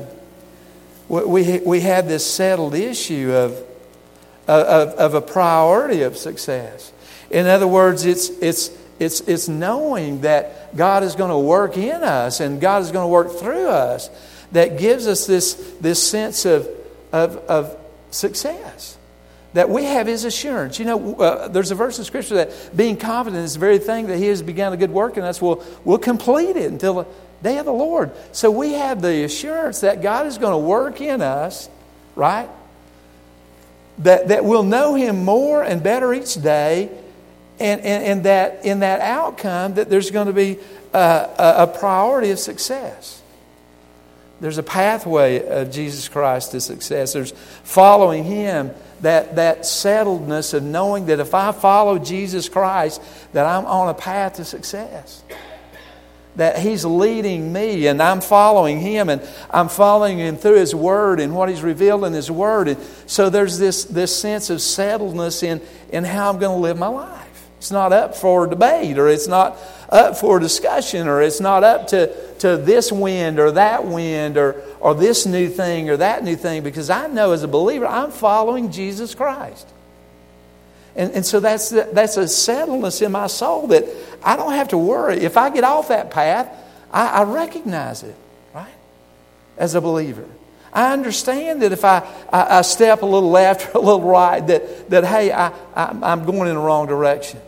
we, 1.07 1.59
we 1.59 1.79
have 1.81 2.07
this 2.07 2.31
settled 2.31 2.75
issue 2.75 3.31
of, 3.33 3.53
of, 4.47 4.89
of 4.89 5.13
a 5.15 5.21
priority 5.21 6.03
of 6.03 6.15
success. 6.15 6.93
In 7.31 7.47
other 7.47 7.67
words, 7.67 8.05
it's, 8.05 8.29
it's, 8.29 8.69
it's, 8.99 9.21
it's 9.21 9.47
knowing 9.47 10.21
that 10.21 10.75
God 10.75 11.03
is 11.03 11.15
going 11.15 11.31
to 11.31 11.37
work 11.37 11.77
in 11.77 12.03
us 12.03 12.41
and 12.41 12.59
God 12.59 12.81
is 12.81 12.91
going 12.91 13.05
to 13.05 13.11
work 13.11 13.39
through 13.39 13.69
us 13.69 14.09
that 14.51 14.77
gives 14.77 15.07
us 15.07 15.25
this, 15.25 15.53
this 15.79 16.01
sense 16.01 16.45
of, 16.45 16.67
of, 17.11 17.37
of 17.37 17.77
success. 18.11 18.97
That 19.53 19.69
we 19.69 19.85
have 19.85 20.05
His 20.05 20.25
assurance. 20.25 20.77
You 20.77 20.85
know, 20.85 21.15
uh, 21.15 21.47
there's 21.47 21.71
a 21.71 21.75
verse 21.75 21.97
in 21.97 22.05
Scripture 22.05 22.35
that 22.35 22.75
being 22.75 22.97
confident 22.97 23.43
is 23.43 23.53
the 23.53 23.59
very 23.59 23.79
thing 23.79 24.07
that 24.07 24.17
He 24.17 24.27
has 24.27 24.43
begun 24.43 24.73
a 24.73 24.77
good 24.77 24.91
work 24.91 25.17
in 25.17 25.23
us 25.23 25.41
will 25.41 25.63
will 25.83 25.97
complete 25.97 26.55
it 26.55 26.71
until 26.71 26.93
the 26.93 27.07
day 27.41 27.57
of 27.57 27.65
the 27.65 27.73
Lord. 27.73 28.11
So 28.31 28.51
we 28.51 28.73
have 28.73 29.01
the 29.01 29.23
assurance 29.23 29.81
that 29.81 30.03
God 30.03 30.27
is 30.27 30.37
going 30.37 30.51
to 30.51 30.57
work 30.57 31.01
in 31.01 31.21
us, 31.21 31.67
right? 32.15 32.47
That, 33.99 34.27
that 34.27 34.45
we'll 34.45 34.63
know 34.63 34.93
Him 34.93 35.25
more 35.25 35.63
and 35.63 35.81
better 35.81 36.13
each 36.13 36.35
day 36.35 36.91
and, 37.59 37.81
and, 37.81 38.03
and 38.03 38.23
that 38.25 38.65
in 38.65 38.79
that 38.79 39.01
outcome 39.01 39.75
that 39.75 39.89
there's 39.89 40.11
going 40.11 40.27
to 40.27 40.33
be 40.33 40.57
a, 40.93 41.29
a 41.59 41.67
priority 41.67 42.31
of 42.31 42.39
success 42.39 43.21
there's 44.41 44.57
a 44.57 44.63
pathway 44.63 45.45
of 45.47 45.71
jesus 45.71 46.07
christ 46.07 46.51
to 46.51 46.61
success 46.61 47.13
there's 47.13 47.31
following 47.63 48.23
him 48.23 48.71
that, 49.01 49.37
that 49.37 49.59
settledness 49.59 50.53
of 50.53 50.63
knowing 50.63 51.05
that 51.07 51.19
if 51.19 51.33
i 51.33 51.51
follow 51.51 51.99
jesus 51.99 52.49
christ 52.49 53.01
that 53.33 53.45
i'm 53.45 53.65
on 53.65 53.89
a 53.89 53.93
path 53.93 54.35
to 54.35 54.45
success 54.45 55.23
that 56.39 56.57
He's 56.57 56.83
leading 56.83 57.53
me 57.53 57.87
and 57.87 58.01
I'm 58.01 58.21
following 58.21 58.79
Him 58.79 59.09
and 59.09 59.21
I'm 59.49 59.69
following 59.69 60.17
Him 60.17 60.37
through 60.37 60.55
His 60.55 60.73
Word 60.73 61.19
and 61.19 61.35
what 61.35 61.49
He's 61.49 61.61
revealed 61.61 62.03
in 62.05 62.13
His 62.13 62.31
Word. 62.31 62.69
And 62.69 62.77
so 63.05 63.29
there's 63.29 63.59
this, 63.59 63.85
this 63.85 64.15
sense 64.15 64.49
of 64.49 64.57
settledness 64.59 65.43
in, 65.43 65.61
in 65.91 66.03
how 66.03 66.31
I'm 66.31 66.39
going 66.39 66.55
to 66.55 66.61
live 66.61 66.77
my 66.77 66.87
life. 66.87 67.28
It's 67.59 67.71
not 67.71 67.91
up 67.91 68.15
for 68.15 68.47
debate 68.47 68.97
or 68.97 69.09
it's 69.09 69.27
not 69.27 69.57
up 69.89 70.15
for 70.15 70.39
discussion 70.39 71.09
or 71.09 71.21
it's 71.21 71.41
not 71.41 71.65
up 71.65 71.87
to, 71.87 72.33
to 72.37 72.55
this 72.55 72.89
wind 72.89 73.37
or 73.37 73.51
that 73.51 73.85
wind 73.85 74.37
or, 74.37 74.63
or 74.79 74.95
this 74.95 75.25
new 75.25 75.49
thing 75.49 75.89
or 75.89 75.97
that 75.97 76.23
new 76.23 76.37
thing 76.37 76.63
because 76.63 76.89
I 76.89 77.07
know 77.07 77.33
as 77.33 77.43
a 77.43 77.49
believer 77.49 77.85
I'm 77.85 78.11
following 78.11 78.71
Jesus 78.71 79.13
Christ. 79.13 79.67
And, 80.95 81.11
and 81.11 81.25
so 81.25 81.41
that's, 81.41 81.69
that's 81.69 82.15
a 82.15 82.23
settledness 82.23 83.01
in 83.01 83.11
my 83.11 83.27
soul 83.27 83.67
that 83.67 83.83
I 84.23 84.37
don't 84.37 84.53
have 84.53 84.69
to 84.69 84.77
worry. 84.77 85.17
If 85.17 85.35
I 85.35 85.49
get 85.49 85.65
off 85.65 85.89
that 85.89 86.11
path, 86.11 86.49
I, 86.93 87.07
I 87.07 87.23
recognize 87.23 88.03
it, 88.03 88.15
right? 88.53 88.73
As 89.57 89.75
a 89.75 89.81
believer. 89.81 90.25
I 90.71 90.93
understand 90.93 91.61
that 91.61 91.73
if 91.73 91.83
I, 91.83 92.07
I, 92.31 92.59
I, 92.59 92.61
step 92.61 93.01
a 93.01 93.05
little 93.05 93.31
left 93.31 93.75
or 93.75 93.79
a 93.79 93.81
little 93.81 94.01
right, 94.01 94.39
that, 94.47 94.89
that 94.89 95.03
hey, 95.03 95.31
I, 95.31 95.47
I, 95.75 95.97
I'm 96.01 96.25
going 96.25 96.47
in 96.47 96.55
the 96.55 96.61
wrong 96.61 96.87
direction. 96.87 97.41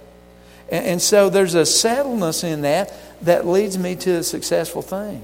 And, 0.72 0.86
and 0.86 1.02
so 1.02 1.30
there's 1.30 1.54
a 1.54 1.62
settledness 1.62 2.44
in 2.44 2.62
that 2.62 2.94
that 3.22 3.46
leads 3.46 3.78
me 3.78 3.96
to 3.98 4.12
a 4.12 4.24
successful 4.24 4.82
thing. 4.82 5.22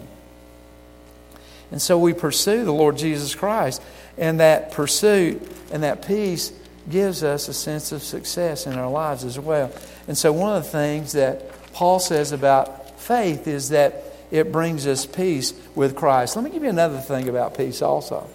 And 1.72 1.82
so 1.82 1.98
we 1.98 2.14
pursue 2.14 2.64
the 2.64 2.74
Lord 2.74 2.98
Jesus 2.98 3.34
Christ. 3.34 3.82
And 4.18 4.40
that 4.40 4.72
pursuit 4.72 5.42
and 5.72 5.84
that 5.84 6.06
peace 6.06 6.52
gives 6.90 7.24
us 7.24 7.48
a 7.48 7.54
sense 7.54 7.92
of 7.92 8.02
success 8.02 8.66
in 8.66 8.74
our 8.74 8.90
lives 8.90 9.24
as 9.24 9.40
well. 9.40 9.72
And 10.08 10.18
so 10.18 10.32
one 10.32 10.56
of 10.56 10.64
the 10.64 10.70
things 10.70 11.12
that 11.14 11.74
Paul 11.74 12.00
says 12.00 12.32
about 12.32 13.00
faith 13.00 13.48
is 13.48 13.70
that 13.70 14.04
it 14.32 14.52
brings 14.52 14.88
us 14.88 15.06
peace 15.06 15.54
with 15.76 15.96
Christ. 15.96 16.36
Let 16.36 16.46
me 16.46 16.52
give 16.52 16.64
you 16.64 16.70
another 16.70 17.00
thing 17.00 17.30
about 17.30 17.58
peace 17.58 17.82
also. 17.82 18.28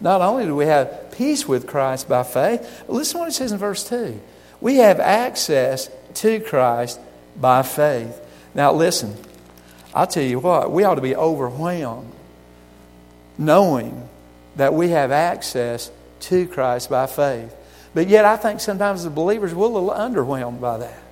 Not 0.00 0.20
only 0.20 0.44
do 0.44 0.54
we 0.54 0.66
have 0.66 1.12
peace 1.16 1.48
with 1.48 1.66
Christ 1.66 2.08
by 2.08 2.22
faith, 2.22 2.84
listen 2.88 3.14
to 3.14 3.18
what 3.20 3.28
he 3.28 3.32
says 3.32 3.52
in 3.52 3.58
verse 3.58 3.88
2. 3.88 4.20
We 4.60 4.76
have 4.76 5.00
access 5.00 5.88
to 6.16 6.40
Christ 6.40 7.00
by 7.40 7.62
faith. 7.62 8.20
Now, 8.54 8.72
listen, 8.72 9.14
I'll 9.94 10.06
tell 10.06 10.22
you 10.22 10.38
what, 10.38 10.70
we 10.70 10.84
ought 10.84 10.96
to 10.96 11.00
be 11.00 11.16
overwhelmed 11.16 12.12
knowing 13.38 14.08
that 14.56 14.72
we 14.74 14.88
have 14.88 15.10
access 15.12 15.90
to 16.20 16.46
Christ 16.46 16.90
by 16.90 17.06
faith. 17.06 17.54
But 17.94 18.08
yet, 18.08 18.24
I 18.24 18.36
think 18.36 18.60
sometimes 18.60 19.04
the 19.04 19.10
believers 19.10 19.54
we're 19.54 19.66
a 19.66 19.68
little 19.68 19.90
underwhelmed 19.90 20.60
by 20.60 20.78
that 20.78 21.02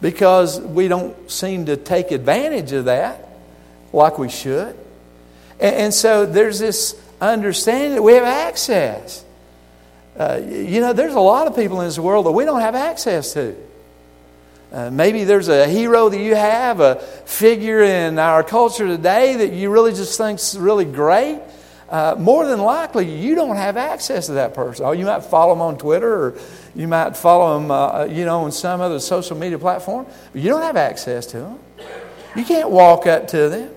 because 0.00 0.60
we 0.60 0.88
don't 0.88 1.30
seem 1.30 1.66
to 1.66 1.76
take 1.76 2.10
advantage 2.10 2.72
of 2.72 2.86
that 2.86 3.28
like 3.92 4.18
we 4.18 4.28
should. 4.28 4.76
And, 5.60 5.74
and 5.76 5.94
so 5.94 6.26
there's 6.26 6.58
this 6.58 7.00
understanding 7.20 7.94
that 7.94 8.02
we 8.02 8.14
have 8.14 8.24
access. 8.24 9.24
Uh, 10.18 10.40
you 10.44 10.80
know, 10.80 10.92
there's 10.92 11.14
a 11.14 11.20
lot 11.20 11.46
of 11.46 11.56
people 11.56 11.80
in 11.80 11.86
this 11.86 11.98
world 11.98 12.26
that 12.26 12.32
we 12.32 12.44
don't 12.44 12.60
have 12.60 12.74
access 12.74 13.32
to. 13.34 13.56
Uh, 14.74 14.90
maybe 14.90 15.22
there's 15.22 15.46
a 15.46 15.68
hero 15.68 16.08
that 16.08 16.18
you 16.18 16.34
have, 16.34 16.80
a 16.80 16.96
figure 17.26 17.80
in 17.84 18.18
our 18.18 18.42
culture 18.42 18.88
today 18.88 19.36
that 19.36 19.52
you 19.52 19.70
really 19.70 19.92
just 19.92 20.18
think's 20.18 20.56
really 20.56 20.84
great. 20.84 21.40
Uh, 21.88 22.16
more 22.18 22.44
than 22.44 22.58
likely, 22.58 23.08
you 23.08 23.36
don't 23.36 23.54
have 23.54 23.76
access 23.76 24.26
to 24.26 24.32
that 24.32 24.52
person. 24.52 24.84
Oh, 24.84 24.90
you 24.90 25.04
might 25.04 25.22
follow 25.22 25.54
them 25.54 25.62
on 25.62 25.78
Twitter, 25.78 26.12
or 26.12 26.38
you 26.74 26.88
might 26.88 27.16
follow 27.16 27.56
them, 27.56 27.70
uh, 27.70 28.06
you 28.06 28.24
know, 28.24 28.40
on 28.40 28.50
some 28.50 28.80
other 28.80 28.98
social 28.98 29.36
media 29.36 29.60
platform, 29.60 30.06
but 30.32 30.42
you 30.42 30.48
don't 30.48 30.62
have 30.62 30.76
access 30.76 31.26
to 31.26 31.38
them. 31.38 31.58
You 32.34 32.44
can't 32.44 32.68
walk 32.68 33.06
up 33.06 33.28
to 33.28 33.48
them, 33.48 33.70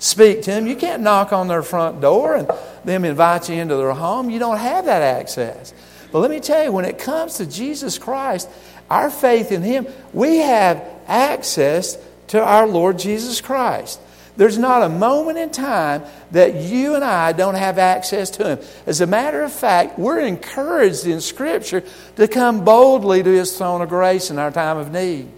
speak 0.00 0.42
to 0.42 0.50
them. 0.50 0.66
You 0.66 0.74
can't 0.74 1.00
knock 1.00 1.32
on 1.32 1.46
their 1.46 1.62
front 1.62 2.00
door 2.00 2.34
and 2.34 2.50
them 2.84 3.04
invite 3.04 3.48
you 3.48 3.54
into 3.54 3.76
their 3.76 3.92
home. 3.92 4.30
You 4.30 4.40
don't 4.40 4.58
have 4.58 4.86
that 4.86 5.02
access. 5.02 5.72
But 6.10 6.20
let 6.20 6.30
me 6.30 6.38
tell 6.38 6.62
you, 6.62 6.70
when 6.70 6.84
it 6.84 6.98
comes 6.98 7.38
to 7.38 7.46
Jesus 7.46 7.98
Christ, 7.98 8.48
our 8.94 9.10
faith 9.10 9.50
in 9.50 9.62
Him, 9.62 9.86
we 10.12 10.38
have 10.38 10.82
access 11.06 11.98
to 12.28 12.42
our 12.42 12.66
Lord 12.66 12.98
Jesus 12.98 13.40
Christ. 13.40 14.00
There's 14.36 14.58
not 14.58 14.82
a 14.82 14.88
moment 14.88 15.38
in 15.38 15.50
time 15.50 16.02
that 16.30 16.54
you 16.54 16.94
and 16.94 17.04
I 17.04 17.32
don't 17.32 17.54
have 17.54 17.78
access 17.78 18.30
to 18.30 18.56
Him. 18.56 18.58
As 18.86 19.00
a 19.00 19.06
matter 19.06 19.42
of 19.42 19.52
fact, 19.52 19.98
we're 19.98 20.20
encouraged 20.20 21.06
in 21.06 21.20
Scripture 21.20 21.82
to 22.16 22.28
come 22.28 22.64
boldly 22.64 23.22
to 23.22 23.30
His 23.30 23.56
throne 23.56 23.82
of 23.82 23.88
grace 23.88 24.30
in 24.30 24.38
our 24.38 24.50
time 24.50 24.76
of 24.76 24.92
need. 24.92 25.28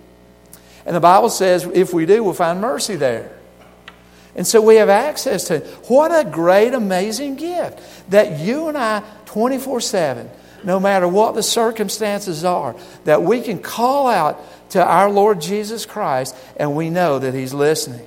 And 0.84 0.94
the 0.94 1.00
Bible 1.00 1.30
says 1.30 1.64
if 1.64 1.92
we 1.92 2.06
do, 2.06 2.22
we'll 2.22 2.34
find 2.34 2.60
mercy 2.60 2.96
there. 2.96 3.32
And 4.34 4.46
so 4.46 4.60
we 4.60 4.76
have 4.76 4.90
access 4.90 5.44
to 5.44 5.60
Him. 5.60 5.68
What 5.88 6.10
a 6.12 6.28
great, 6.28 6.74
amazing 6.74 7.36
gift 7.36 7.80
that 8.10 8.38
you 8.38 8.68
and 8.68 8.76
I, 8.76 9.02
24 9.26 9.80
7, 9.80 10.30
no 10.66 10.80
matter 10.80 11.06
what 11.06 11.36
the 11.36 11.44
circumstances 11.44 12.44
are, 12.44 12.74
that 13.04 13.22
we 13.22 13.40
can 13.40 13.60
call 13.60 14.08
out 14.08 14.44
to 14.70 14.84
our 14.84 15.08
Lord 15.08 15.40
Jesus 15.40 15.86
Christ 15.86 16.36
and 16.56 16.74
we 16.74 16.90
know 16.90 17.20
that 17.20 17.32
He's 17.32 17.54
listening. 17.54 18.06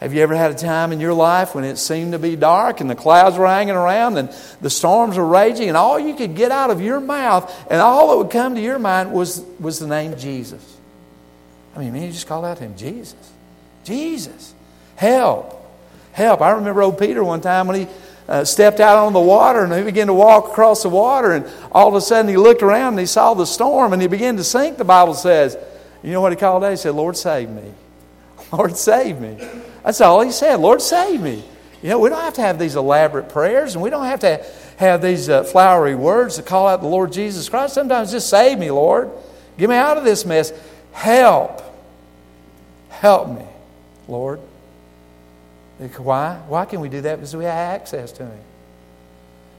Have 0.00 0.14
you 0.14 0.22
ever 0.22 0.36
had 0.36 0.50
a 0.50 0.54
time 0.54 0.92
in 0.92 1.00
your 1.00 1.14
life 1.14 1.54
when 1.54 1.64
it 1.64 1.76
seemed 1.76 2.12
to 2.12 2.18
be 2.18 2.36
dark 2.36 2.80
and 2.80 2.90
the 2.90 2.94
clouds 2.94 3.38
were 3.38 3.46
hanging 3.46 3.74
around 3.74 4.18
and 4.18 4.30
the 4.60 4.70
storms 4.70 5.16
were 5.16 5.26
raging 5.26 5.68
and 5.68 5.76
all 5.76 5.98
you 5.98 6.14
could 6.14 6.36
get 6.36 6.52
out 6.52 6.70
of 6.70 6.82
your 6.82 7.00
mouth 7.00 7.50
and 7.70 7.80
all 7.80 8.10
that 8.10 8.18
would 8.18 8.30
come 8.30 8.54
to 8.54 8.60
your 8.60 8.78
mind 8.78 9.12
was, 9.12 9.44
was 9.58 9.78
the 9.78 9.86
name 9.86 10.16
Jesus? 10.16 10.78
I 11.74 11.78
mean, 11.78 11.94
you 12.02 12.12
just 12.12 12.26
call 12.26 12.44
out 12.44 12.58
to 12.58 12.64
him, 12.64 12.76
Jesus. 12.76 13.32
Jesus. 13.84 14.54
Help. 14.96 15.56
Help. 16.12 16.42
I 16.42 16.50
remember 16.52 16.82
old 16.82 16.98
Peter 16.98 17.24
one 17.24 17.40
time 17.40 17.66
when 17.66 17.80
he 17.80 17.86
uh, 18.30 18.44
stepped 18.44 18.78
out 18.78 18.96
on 18.96 19.12
the 19.12 19.20
water 19.20 19.64
and 19.64 19.72
he 19.74 19.82
began 19.82 20.06
to 20.06 20.14
walk 20.14 20.50
across 20.50 20.84
the 20.84 20.88
water 20.88 21.32
and 21.32 21.50
all 21.72 21.88
of 21.88 21.94
a 21.94 22.00
sudden 22.00 22.28
he 22.28 22.36
looked 22.36 22.62
around 22.62 22.92
and 22.92 23.00
he 23.00 23.06
saw 23.06 23.34
the 23.34 23.44
storm 23.44 23.92
and 23.92 24.00
he 24.00 24.06
began 24.06 24.36
to 24.36 24.44
sink, 24.44 24.78
the 24.78 24.84
Bible 24.84 25.14
says. 25.14 25.58
You 26.02 26.12
know 26.12 26.20
what 26.20 26.30
he 26.30 26.36
called 26.36 26.62
out? 26.62 26.70
He 26.70 26.76
said, 26.76 26.94
Lord, 26.94 27.16
save 27.16 27.50
me. 27.50 27.74
Lord, 28.52 28.76
save 28.76 29.20
me. 29.20 29.36
That's 29.84 30.00
all 30.00 30.20
he 30.20 30.30
said. 30.30 30.60
Lord, 30.60 30.80
save 30.80 31.20
me. 31.20 31.42
You 31.82 31.88
know, 31.88 31.98
we 31.98 32.08
don't 32.08 32.20
have 32.20 32.34
to 32.34 32.40
have 32.42 32.58
these 32.58 32.76
elaborate 32.76 33.30
prayers 33.30 33.74
and 33.74 33.82
we 33.82 33.90
don't 33.90 34.06
have 34.06 34.20
to 34.20 34.46
have 34.76 35.02
these 35.02 35.28
uh, 35.28 35.42
flowery 35.42 35.96
words 35.96 36.36
to 36.36 36.42
call 36.42 36.68
out 36.68 36.82
the 36.82 36.88
Lord 36.88 37.12
Jesus 37.12 37.48
Christ. 37.48 37.74
Sometimes 37.74 38.12
just 38.12 38.30
save 38.30 38.60
me, 38.60 38.70
Lord. 38.70 39.10
Get 39.58 39.68
me 39.68 39.74
out 39.74 39.98
of 39.98 40.04
this 40.04 40.24
mess. 40.24 40.52
Help. 40.92 41.62
Help 42.90 43.28
me, 43.28 43.44
Lord. 44.06 44.40
Why? 45.88 46.40
Why 46.48 46.64
can 46.64 46.80
we 46.80 46.88
do 46.88 47.00
that? 47.02 47.16
Because 47.16 47.34
we 47.34 47.44
have 47.44 47.54
access 47.54 48.12
to 48.12 48.24
Him. 48.24 48.40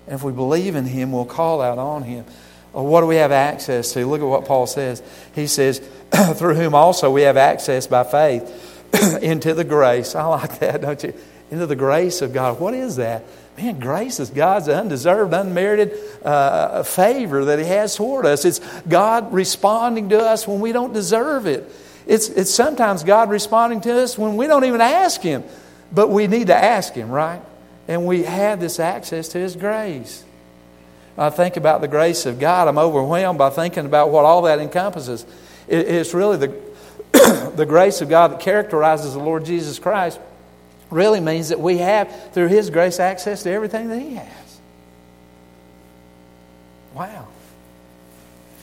And 0.08 0.16
if 0.16 0.24
we 0.24 0.32
believe 0.32 0.76
in 0.76 0.86
Him, 0.86 1.12
we'll 1.12 1.26
call 1.26 1.62
out 1.62 1.78
on 1.78 2.04
Him. 2.04 2.26
Well, 2.74 2.86
what 2.86 3.02
do 3.02 3.08
we 3.08 3.18
have 3.18 3.32
access 3.32 3.92
to? 3.94 4.06
Look 4.06 4.22
at 4.22 4.28
what 4.28 4.46
Paul 4.46 4.68
says. 4.68 5.04
He 5.34 5.48
says, 5.48 5.80
through 6.36 6.56
whom 6.56 6.76
also 6.76 7.12
we 7.12 7.24
have 7.24 7.38
access 7.38 7.88
by 7.88 8.04
faith 8.04 8.88
into 9.22 9.54
the 9.54 9.64
grace. 9.64 10.16
I 10.16 10.26
like 10.26 10.60
that, 10.60 10.82
don't 10.82 11.02
you? 11.04 11.14
Into 11.50 11.66
the 11.66 11.76
grace 11.76 12.22
of 12.22 12.34
God. 12.34 12.60
What 12.60 12.74
is 12.74 12.96
that? 12.96 13.24
Man, 13.58 13.80
grace 13.80 14.20
is 14.20 14.30
God's 14.30 14.70
undeserved, 14.70 15.34
unmerited 15.34 15.98
uh, 16.24 16.84
favor 16.84 17.46
that 17.46 17.60
He 17.60 17.66
has 17.66 17.96
toward 17.96 18.26
us. 18.26 18.46
It's 18.46 18.60
God 18.84 19.34
responding 19.34 20.10
to 20.10 20.20
us 20.20 20.48
when 20.48 20.62
we 20.62 20.72
don't 20.72 20.94
deserve 20.94 21.46
it. 21.46 21.70
It's, 22.08 22.30
it's 22.30 22.52
sometimes 22.52 23.04
God 23.04 23.30
responding 23.30 23.82
to 23.82 24.02
us 24.02 24.18
when 24.18 24.38
we 24.38 24.48
don't 24.48 24.64
even 24.64 24.82
ask 24.82 25.22
Him, 25.22 25.44
but 25.92 26.10
we 26.10 26.28
need 26.28 26.48
to 26.48 26.56
ask 26.56 26.94
Him, 26.94 27.10
right? 27.10 27.42
And 27.88 28.06
we 28.06 28.24
have 28.24 28.60
this 28.60 28.80
access 28.80 29.30
to 29.30 29.38
His 29.38 29.56
grace. 29.56 30.24
I 31.18 31.30
think 31.30 31.58
about 31.58 31.82
the 31.82 31.88
grace 31.88 32.26
of 32.26 32.40
God, 32.40 32.68
I'm 32.68 32.78
overwhelmed 32.78 33.38
by 33.38 33.50
thinking 33.50 33.86
about 33.86 34.10
what 34.10 34.26
all 34.26 34.44
that 34.44 34.60
encompasses. 34.60 35.26
It, 35.68 35.88
it's 35.88 36.14
really 36.14 36.38
the, 36.38 37.52
the 37.56 37.66
grace 37.66 38.02
of 38.02 38.10
God 38.10 38.32
that 38.32 38.40
characterizes 38.40 39.14
the 39.14 39.20
Lord 39.20 39.46
Jesus 39.46 39.78
Christ 39.78 40.20
really 40.90 41.20
means 41.20 41.50
that 41.50 41.60
we 41.60 41.78
have, 41.78 42.34
through 42.34 42.48
His 42.48 42.70
grace, 42.70 43.00
access 43.00 43.44
to 43.44 43.52
everything 43.52 43.90
that 43.90 44.00
He 44.00 44.16
has. 44.16 44.60
Wow. 46.94 47.28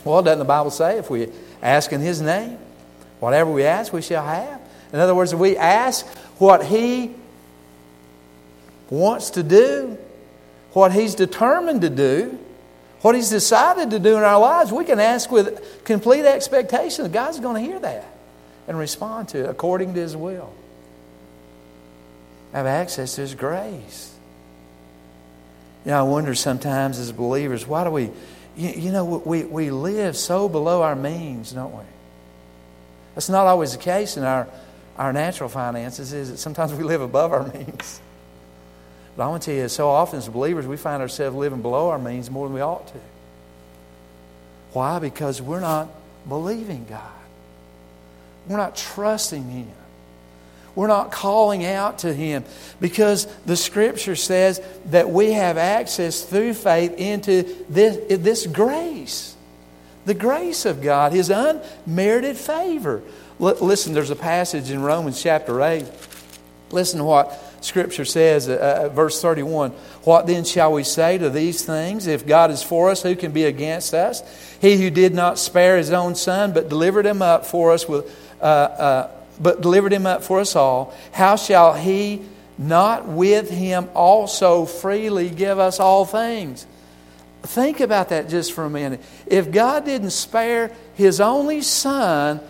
Well, 0.05 0.23
doesn't 0.23 0.39
the 0.39 0.45
Bible 0.45 0.71
say 0.71 0.99
if 0.99 1.11
we 1.11 1.29
ask 1.63 1.93
in 1.93 2.01
His 2.01 2.21
name, 2.21 2.59
whatever 3.21 3.51
we 3.51 3.65
ask, 3.65 3.93
we 3.93 4.03
shall 4.03 4.25
have? 4.25 4.61
In 4.93 5.01
other 5.01 5.15
words, 5.15 5.33
if 5.33 5.39
we 5.39 5.57
ask 5.57 6.07
what 6.39 6.65
He 6.65 7.15
wants 8.91 9.31
to 9.31 9.43
do, 9.43 9.99
what 10.73 10.93
He's 10.93 11.15
determined 11.15 11.83
to 11.83 11.91
do, 11.91 12.39
what 13.03 13.15
He's 13.15 13.31
decided 13.31 13.91
to 13.91 13.99
do 13.99 14.17
in 14.17 14.23
our 14.23 14.39
lives, 14.41 14.73
we 14.73 14.85
can 14.85 14.99
ask 15.01 15.31
with 15.31 15.85
complete 15.85 16.25
expectation 16.25 17.05
that 17.05 17.13
God's 17.13 17.41
going 17.41 17.63
to 17.63 17.71
hear 17.71 17.79
that 17.81 18.07
and 18.67 18.79
respond 18.79 19.29
to 19.31 19.45
it 19.45 19.51
according 19.51 19.95
to 19.95 20.01
His 20.01 20.17
will. 20.17 20.53
Have 22.53 22.67
access 22.67 23.17
to 23.17 23.21
His 23.23 23.35
grace. 23.35 24.15
You 25.85 25.93
know, 25.93 26.01
I 26.01 26.03
wonder 26.03 26.35
sometimes 26.35 26.99
as 26.99 27.13
believers, 27.13 27.67
why 27.67 27.85
do 27.85 27.91
we, 27.91 28.11
you, 28.57 28.69
you 28.71 28.93
know, 28.93 29.05
we, 29.05 29.45
we 29.45 29.71
live 29.71 30.17
so 30.17 30.49
below 30.49 30.83
our 30.83 30.97
means, 30.97 31.53
don't 31.53 31.73
we? 31.73 31.85
That's 33.15 33.29
not 33.29 33.47
always 33.47 33.73
the 33.73 33.79
case 33.79 34.17
in 34.17 34.25
our, 34.25 34.49
our 34.99 35.13
natural 35.13 35.49
finances, 35.49 36.13
is 36.13 36.31
that 36.31 36.39
Sometimes 36.39 36.75
we 36.75 36.83
live 36.83 37.01
above 37.01 37.33
our 37.33 37.47
means. 37.53 38.01
But 39.17 39.25
I 39.25 39.29
want 39.29 39.43
to 39.45 39.51
tell 39.51 39.63
you, 39.63 39.69
so 39.69 39.89
often 39.89 40.19
as 40.19 40.29
believers, 40.29 40.67
we 40.67 40.77
find 40.77 41.03
ourselves 41.03 41.37
living 41.37 41.63
below 41.63 41.89
our 41.89 41.99
means 41.99 42.31
more 42.31 42.47
than 42.47 42.55
we 42.55 42.61
ought 42.61 42.87
to. 42.89 43.01
Why? 44.73 44.99
Because 44.99 45.43
we're 45.43 45.61
not 45.61 45.89
believing 46.29 46.87
God. 46.89 47.03
We're 48.49 48.59
not 48.59 48.77
trusting 48.77 49.49
Him. 49.49 49.73
We're 50.75 50.87
not 50.87 51.11
calling 51.11 51.65
out 51.65 52.01
to 52.01 52.15
Him 52.15 52.45
because 52.81 53.27
the 53.45 53.57
Scripture 53.57 54.15
says 54.15 54.61
that 54.87 55.11
we 55.11 55.33
have 55.33 55.59
access 55.59 56.23
through 56.23 56.55
faith 56.55 56.95
into 56.97 57.65
this, 57.69 58.21
this 58.21 58.47
grace. 58.47 59.35
The 60.07 60.15
grace 60.15 60.65
of 60.65 60.81
God, 60.81 61.13
His 61.13 61.31
unmerited 61.31 62.37
favor. 62.37 63.03
Listen, 63.39 63.93
there's 63.93 64.11
a 64.11 64.17
passage 64.17 64.71
in 64.71 64.83
Romans 64.83 65.23
chapter 65.23 65.63
8. 65.63 65.87
Listen 66.71 66.99
to 66.99 67.05
what 67.05 67.45
Scripture 67.61 68.05
says, 68.05 68.49
uh, 68.49 68.85
uh, 68.85 68.89
verse 68.89 69.21
31 69.21 69.71
What 70.05 70.27
then 70.27 70.45
shall 70.45 70.73
we 70.73 70.85
say 70.85 71.19
to 71.19 71.31
these 71.31 71.65
things? 71.65 72.07
If 72.07 72.27
God 72.27 72.51
is 72.51 72.63
for 72.63 72.91
us, 72.91 73.03
who 73.03 73.17
can 73.17 73.33
be 73.33 73.45
against 73.45 73.95
us? 73.95 74.23
He 74.61 74.77
who 74.77 74.91
did 74.91 75.15
not 75.15 75.39
spare 75.39 75.77
his 75.77 75.93
own 75.93 76.15
son, 76.15 76.53
but 76.53 76.69
delivered 76.69 77.07
him 77.07 77.23
up 77.23 77.47
for 77.47 77.73
us 77.73 77.89
with. 77.89 78.15
Uh, 78.41 78.45
uh, 78.45 79.11
but 79.41 79.61
delivered 79.61 79.93
him 79.93 80.07
up 80.07 80.23
for 80.23 80.41
us 80.41 80.57
all, 80.57 80.95
how 81.13 81.37
shall 81.37 81.75
he 81.75 82.23
not 82.57 83.07
with 83.07 83.51
him 83.51 83.89
also 83.95 84.65
freely 84.65 85.31
give 85.31 85.59
us 85.59 85.79
all 85.79 86.05
things? 86.05 86.67
Think 87.43 87.81
about 87.81 88.09
that 88.09 88.29
just 88.29 88.53
for 88.53 88.65
a 88.65 88.71
minute. 88.71 89.01
If 89.27 89.53
God 89.53 89.85
didn't 89.85 90.11
spare 90.11 90.73
his 90.95 91.21
only 91.21 91.63
son, 91.63 92.41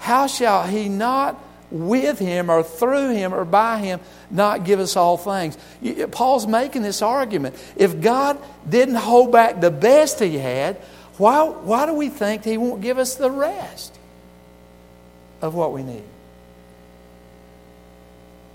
how 0.00 0.26
shall 0.26 0.66
he 0.66 0.88
not 0.88 1.38
with 1.70 2.18
him 2.18 2.50
or 2.50 2.62
through 2.62 3.10
him 3.10 3.32
or 3.32 3.44
by 3.44 3.78
him 3.78 4.00
not 4.30 4.64
give 4.64 4.80
us 4.80 4.96
all 4.96 5.18
things? 5.18 5.58
Paul's 6.10 6.46
making 6.46 6.82
this 6.82 7.02
argument. 7.02 7.54
If 7.76 8.00
God 8.00 8.38
didn't 8.68 8.96
hold 8.96 9.30
back 9.30 9.60
the 9.60 9.70
best 9.70 10.18
he 10.18 10.38
had, 10.38 10.76
why, 11.18 11.44
why 11.44 11.84
do 11.84 11.92
we 11.92 12.08
think 12.08 12.44
he 12.44 12.56
won't 12.56 12.80
give 12.80 12.96
us 12.96 13.16
the 13.16 13.30
rest 13.30 13.96
of 15.42 15.54
what 15.54 15.74
we 15.74 15.82
need? 15.82 16.04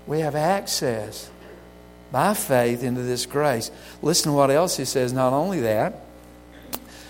We 0.08 0.20
have 0.20 0.34
access 0.34 1.30
by 2.10 2.34
faith 2.34 2.82
into 2.82 3.02
this 3.02 3.24
grace. 3.24 3.70
Listen 4.02 4.32
to 4.32 4.36
what 4.36 4.50
else 4.50 4.76
he 4.76 4.84
says. 4.84 5.12
Not 5.12 5.32
only 5.32 5.60
that, 5.60 6.05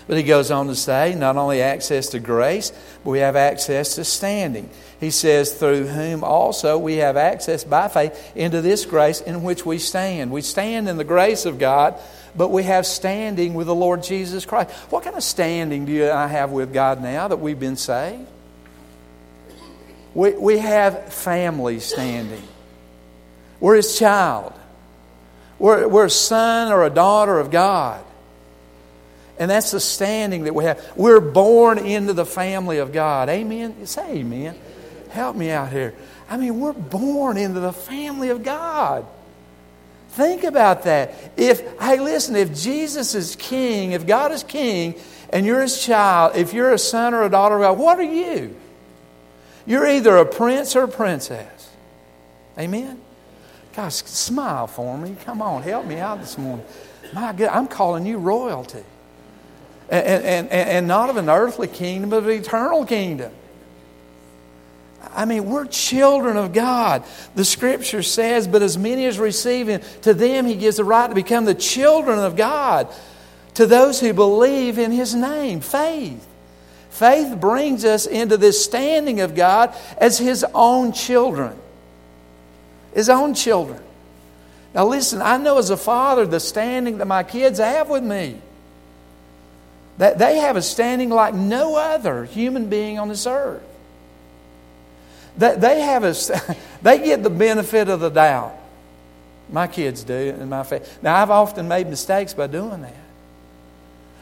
but 0.07 0.17
he 0.17 0.23
goes 0.23 0.51
on 0.51 0.67
to 0.67 0.75
say, 0.75 1.13
not 1.15 1.35
only 1.35 1.61
access 1.61 2.07
to 2.09 2.19
grace, 2.19 2.71
but 3.03 3.09
we 3.09 3.19
have 3.19 3.35
access 3.35 3.95
to 3.95 4.05
standing. 4.05 4.69
He 4.99 5.11
says, 5.11 5.53
through 5.53 5.87
whom 5.87 6.23
also 6.23 6.77
we 6.77 6.95
have 6.95 7.17
access 7.17 7.63
by 7.63 7.89
faith 7.89 8.35
into 8.35 8.61
this 8.61 8.85
grace 8.85 9.21
in 9.21 9.43
which 9.43 9.65
we 9.65 9.77
stand. 9.77 10.31
We 10.31 10.41
stand 10.41 10.87
in 10.87 10.97
the 10.97 11.03
grace 11.03 11.45
of 11.45 11.59
God, 11.59 11.95
but 12.35 12.49
we 12.49 12.63
have 12.63 12.85
standing 12.85 13.53
with 13.53 13.67
the 13.67 13.75
Lord 13.75 14.01
Jesus 14.01 14.45
Christ. 14.45 14.71
What 14.89 15.03
kind 15.03 15.15
of 15.15 15.23
standing 15.23 15.85
do 15.85 15.91
you 15.91 16.05
and 16.05 16.13
I 16.13 16.27
have 16.27 16.51
with 16.51 16.73
God 16.73 17.01
now 17.01 17.27
that 17.27 17.37
we've 17.37 17.59
been 17.59 17.75
saved? 17.77 18.27
We, 20.13 20.31
we 20.31 20.57
have 20.57 21.13
family 21.13 21.79
standing. 21.79 22.43
We're 23.59 23.75
His 23.75 23.99
child. 23.99 24.53
We're, 25.59 25.87
we're 25.87 26.05
a 26.05 26.09
son 26.09 26.71
or 26.71 26.85
a 26.85 26.89
daughter 26.89 27.39
of 27.39 27.51
God. 27.51 28.03
And 29.39 29.51
that's 29.51 29.71
the 29.71 29.79
standing 29.79 30.45
that 30.45 30.55
we 30.55 30.63
have. 30.63 30.83
We're 30.95 31.19
born 31.19 31.77
into 31.77 32.13
the 32.13 32.25
family 32.25 32.79
of 32.79 32.91
God. 32.91 33.29
Amen? 33.29 33.85
Say 33.85 34.19
amen. 34.19 34.55
Help 35.09 35.35
me 35.35 35.51
out 35.51 35.71
here. 35.71 35.93
I 36.29 36.37
mean, 36.37 36.59
we're 36.59 36.73
born 36.73 37.37
into 37.37 37.59
the 37.59 37.73
family 37.73 38.29
of 38.29 38.43
God. 38.43 39.05
Think 40.09 40.43
about 40.43 40.83
that. 40.83 41.13
If, 41.37 41.61
hey, 41.79 41.99
listen, 41.99 42.35
if 42.35 42.55
Jesus 42.55 43.13
is 43.13 43.35
king, 43.35 43.91
if 43.91 44.07
God 44.07 44.31
is 44.31 44.43
king, 44.43 44.95
and 45.29 45.45
you're 45.45 45.61
his 45.61 45.79
child, 45.83 46.35
if 46.35 46.53
you're 46.53 46.71
a 46.71 46.79
son 46.79 47.13
or 47.13 47.23
a 47.23 47.29
daughter 47.29 47.55
of 47.55 47.61
God, 47.61 47.77
what 47.77 47.99
are 47.99 48.03
you? 48.03 48.55
You're 49.65 49.85
either 49.85 50.17
a 50.17 50.25
prince 50.25 50.75
or 50.75 50.83
a 50.83 50.87
princess. 50.87 51.69
Amen? 52.57 52.99
Guys, 53.73 53.97
smile 53.97 54.65
for 54.65 54.97
me. 54.97 55.15
Come 55.23 55.41
on, 55.41 55.61
help 55.61 55.85
me 55.85 55.97
out 55.99 56.19
this 56.19 56.37
morning. 56.37 56.65
My 57.13 57.31
God, 57.33 57.49
I'm 57.49 57.67
calling 57.67 58.05
you 58.05 58.17
royalty. 58.17 58.83
And, 59.89 60.23
and, 60.23 60.49
and, 60.51 60.87
not 60.87 61.09
of 61.09 61.15
an 61.15 61.29
earthly 61.29 61.67
kingdom, 61.67 62.09
but 62.09 62.17
of 62.17 62.27
an 62.27 62.33
eternal 62.33 62.85
kingdom. 62.85 63.31
I 65.15 65.25
mean, 65.25 65.45
we're 65.45 65.65
children 65.65 66.35
of 66.35 66.51
God. 66.51 67.03
The 67.35 67.45
scripture 67.45 68.03
says, 68.03 68.47
but 68.47 68.61
as 68.61 68.77
many 68.77 69.05
as 69.05 69.17
receive 69.17 69.67
him, 69.67 69.81
to 70.01 70.13
them 70.13 70.45
he 70.45 70.55
gives 70.55 70.77
the 70.77 70.83
right 70.83 71.07
to 71.07 71.15
become 71.15 71.45
the 71.45 71.55
children 71.55 72.19
of 72.19 72.35
God, 72.35 72.93
to 73.53 73.65
those 73.65 73.99
who 73.99 74.13
believe 74.13 74.77
in 74.77 74.91
his 74.91 75.15
name. 75.15 75.61
Faith. 75.61 76.27
Faith 76.89 77.39
brings 77.39 77.85
us 77.85 78.07
into 78.07 78.37
this 78.37 78.63
standing 78.63 79.21
of 79.21 79.35
God 79.35 79.73
as 79.97 80.17
his 80.17 80.45
own 80.53 80.91
children. 80.91 81.55
His 82.93 83.07
own 83.07 83.35
children. 83.35 83.81
Now, 84.73 84.85
listen, 84.87 85.21
I 85.21 85.37
know 85.37 85.59
as 85.59 85.69
a 85.69 85.77
father 85.77 86.25
the 86.25 86.39
standing 86.39 86.97
that 86.97 87.05
my 87.05 87.23
kids 87.23 87.59
have 87.59 87.89
with 87.89 88.03
me. 88.03 88.41
That 89.97 90.19
they 90.19 90.37
have 90.37 90.55
a 90.55 90.61
standing 90.61 91.09
like 91.09 91.33
no 91.33 91.75
other 91.75 92.25
human 92.25 92.69
being 92.69 92.99
on 92.99 93.09
this 93.09 93.25
earth. 93.25 93.63
That 95.37 95.61
they 95.61 95.81
have 95.81 96.03
a, 96.03 96.15
they 96.81 96.99
get 96.99 97.23
the 97.23 97.29
benefit 97.29 97.89
of 97.89 97.99
the 97.99 98.09
doubt. 98.09 98.55
My 99.49 99.67
kids 99.67 100.03
do, 100.03 100.13
and 100.13 100.49
my 100.49 100.63
family. 100.63 100.87
Now, 101.01 101.15
I've 101.15 101.31
often 101.31 101.67
made 101.67 101.87
mistakes 101.87 102.33
by 102.33 102.47
doing 102.47 102.81
that. 102.81 102.93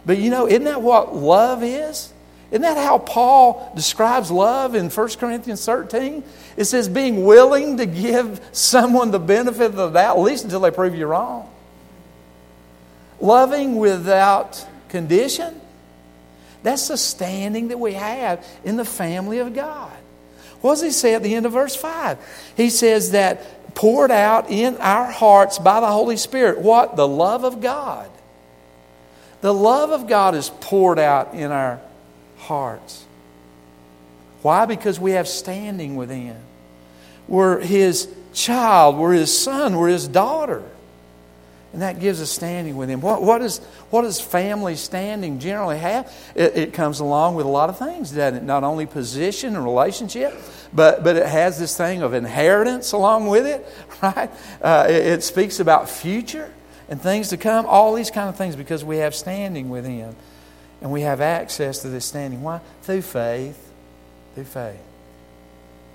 But 0.05 0.19
you 0.19 0.29
know, 0.29 0.47
isn't 0.47 0.65
that 0.65 0.81
what 0.81 1.15
love 1.15 1.63
is? 1.63 2.13
Isn't 2.51 2.61
that 2.61 2.77
how 2.77 2.99
Paul 2.99 3.71
describes 3.75 4.29
love 4.29 4.75
in 4.75 4.89
1 4.89 5.09
Corinthians 5.19 5.65
13? 5.65 6.23
It 6.57 6.65
says 6.65 6.87
being 6.87 7.25
willing 7.25 7.77
to 7.77 7.87
give 7.87 8.39
someone 8.51 9.11
the 9.11 9.19
benefit 9.19 9.65
of 9.65 9.75
the 9.75 9.89
doubt, 9.89 10.17
at 10.17 10.21
least 10.21 10.43
until 10.43 10.59
they 10.59 10.71
prove 10.71 10.93
you 10.93 11.07
wrong. 11.07 11.49
Loving 13.19 13.77
without 13.77 14.63
condition. 14.89 15.59
That's 16.65 16.87
the 16.87 16.97
standing 16.97 17.67
that 17.67 17.79
we 17.79 17.93
have 17.93 18.43
in 18.63 18.75
the 18.75 18.85
family 18.85 19.37
of 19.37 19.53
God. 19.53 19.93
What 20.61 20.71
does 20.71 20.81
he 20.81 20.89
say 20.89 21.13
at 21.13 21.21
the 21.21 21.35
end 21.35 21.45
of 21.45 21.51
verse 21.51 21.75
5? 21.75 22.17
He 22.57 22.71
says 22.71 23.11
that 23.11 23.75
poured 23.75 24.09
out 24.09 24.49
in 24.49 24.75
our 24.77 25.05
hearts 25.05 25.59
by 25.59 25.79
the 25.79 25.85
Holy 25.85 26.17
Spirit. 26.17 26.57
What? 26.57 26.95
The 26.95 27.07
love 27.07 27.43
of 27.43 27.61
God. 27.61 28.09
The 29.41 29.53
love 29.53 29.91
of 29.91 30.07
God 30.07 30.33
is 30.33 30.49
poured 30.59 30.97
out 30.97 31.35
in 31.35 31.51
our 31.51 31.79
hearts. 32.37 33.05
Why? 34.41 34.65
Because 34.65 34.99
we 34.99 35.11
have 35.11 35.27
standing 35.27 35.95
within. 35.95 36.35
We're 37.27 37.59
His 37.59 38.11
child, 38.33 38.97
we're 38.97 39.13
His 39.13 39.37
son, 39.37 39.77
we're 39.77 39.89
His 39.89 40.07
daughter. 40.07 40.63
And 41.75 41.81
that 41.81 41.99
gives 41.99 42.21
us 42.21 42.31
standing 42.31 42.77
with 42.77 42.89
Him. 42.89 43.01
What, 43.01 43.21
what, 43.21 43.41
is, 43.41 43.57
what 43.89 44.03
does 44.03 44.21
family 44.21 44.77
standing 44.77 45.39
generally 45.39 45.77
have? 45.77 46.09
It, 46.33 46.55
it 46.55 46.73
comes 46.73 47.01
along 47.01 47.35
with 47.35 47.45
a 47.45 47.49
lot 47.49 47.69
of 47.69 47.77
things, 47.77 48.11
doesn't 48.11 48.37
it? 48.37 48.43
Not 48.43 48.63
only 48.63 48.85
position 48.85 49.57
and 49.57 49.65
relationship, 49.65 50.33
but, 50.71 51.03
but 51.03 51.17
it 51.17 51.25
has 51.25 51.59
this 51.59 51.75
thing 51.75 52.01
of 52.01 52.13
inheritance 52.13 52.93
along 52.93 53.27
with 53.27 53.45
it, 53.45 53.67
right? 54.01 54.31
Uh, 54.61 54.85
it, 54.87 55.05
it 55.05 55.23
speaks 55.23 55.59
about 55.59 55.89
future 55.89 56.49
and 56.87 57.01
things 57.01 57.27
to 57.31 57.37
come, 57.37 57.65
all 57.65 57.93
these 57.93 58.09
kind 58.09 58.29
of 58.29 58.37
things 58.37 58.55
because 58.55 58.85
we 58.85 58.99
have 58.99 59.13
standing 59.13 59.67
with 59.69 59.85
Him. 59.85 60.15
And 60.79 60.93
we 60.93 61.01
have 61.01 61.19
access 61.19 61.79
to 61.79 61.89
this 61.89 62.05
standing. 62.05 62.41
Why? 62.41 62.61
Through 62.83 63.01
faith. 63.01 63.69
Through 64.33 64.45
faith. 64.45 64.79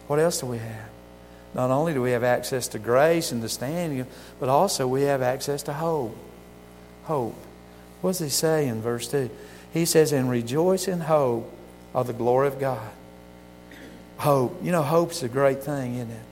What 0.08 0.18
else 0.18 0.40
do 0.40 0.46
we 0.46 0.58
have? 0.58 0.90
Not 1.54 1.70
only 1.70 1.92
do 1.94 2.02
we 2.02 2.12
have 2.12 2.22
access 2.22 2.68
to 2.68 2.78
grace 2.78 3.32
and 3.32 3.42
the 3.42 3.48
standing, 3.48 4.06
but 4.38 4.48
also 4.48 4.86
we 4.86 5.02
have 5.02 5.22
access 5.22 5.62
to 5.64 5.72
hope. 5.72 6.16
Hope. 7.04 7.34
What 8.00 8.10
does 8.10 8.20
he 8.20 8.28
say 8.28 8.68
in 8.68 8.80
verse 8.80 9.08
2? 9.08 9.30
He 9.72 9.84
says, 9.84 10.12
And 10.12 10.30
rejoice 10.30 10.88
in 10.88 11.00
hope 11.00 11.52
of 11.92 12.06
the 12.06 12.12
glory 12.12 12.48
of 12.48 12.58
God. 12.60 12.90
Hope. 14.18 14.60
You 14.62 14.70
know, 14.70 14.82
hope's 14.82 15.22
a 15.22 15.28
great 15.28 15.62
thing, 15.62 15.96
isn't 15.96 16.10
it? 16.10 16.22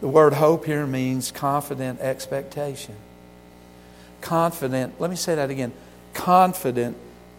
The 0.00 0.08
word 0.08 0.34
hope 0.34 0.64
here 0.64 0.86
means 0.86 1.32
confident 1.32 2.00
expectation. 2.00 2.94
Confident, 4.20 5.00
let 5.00 5.10
me 5.10 5.16
say 5.16 5.34
that 5.34 5.50
again 5.50 5.72
confident 6.18 6.96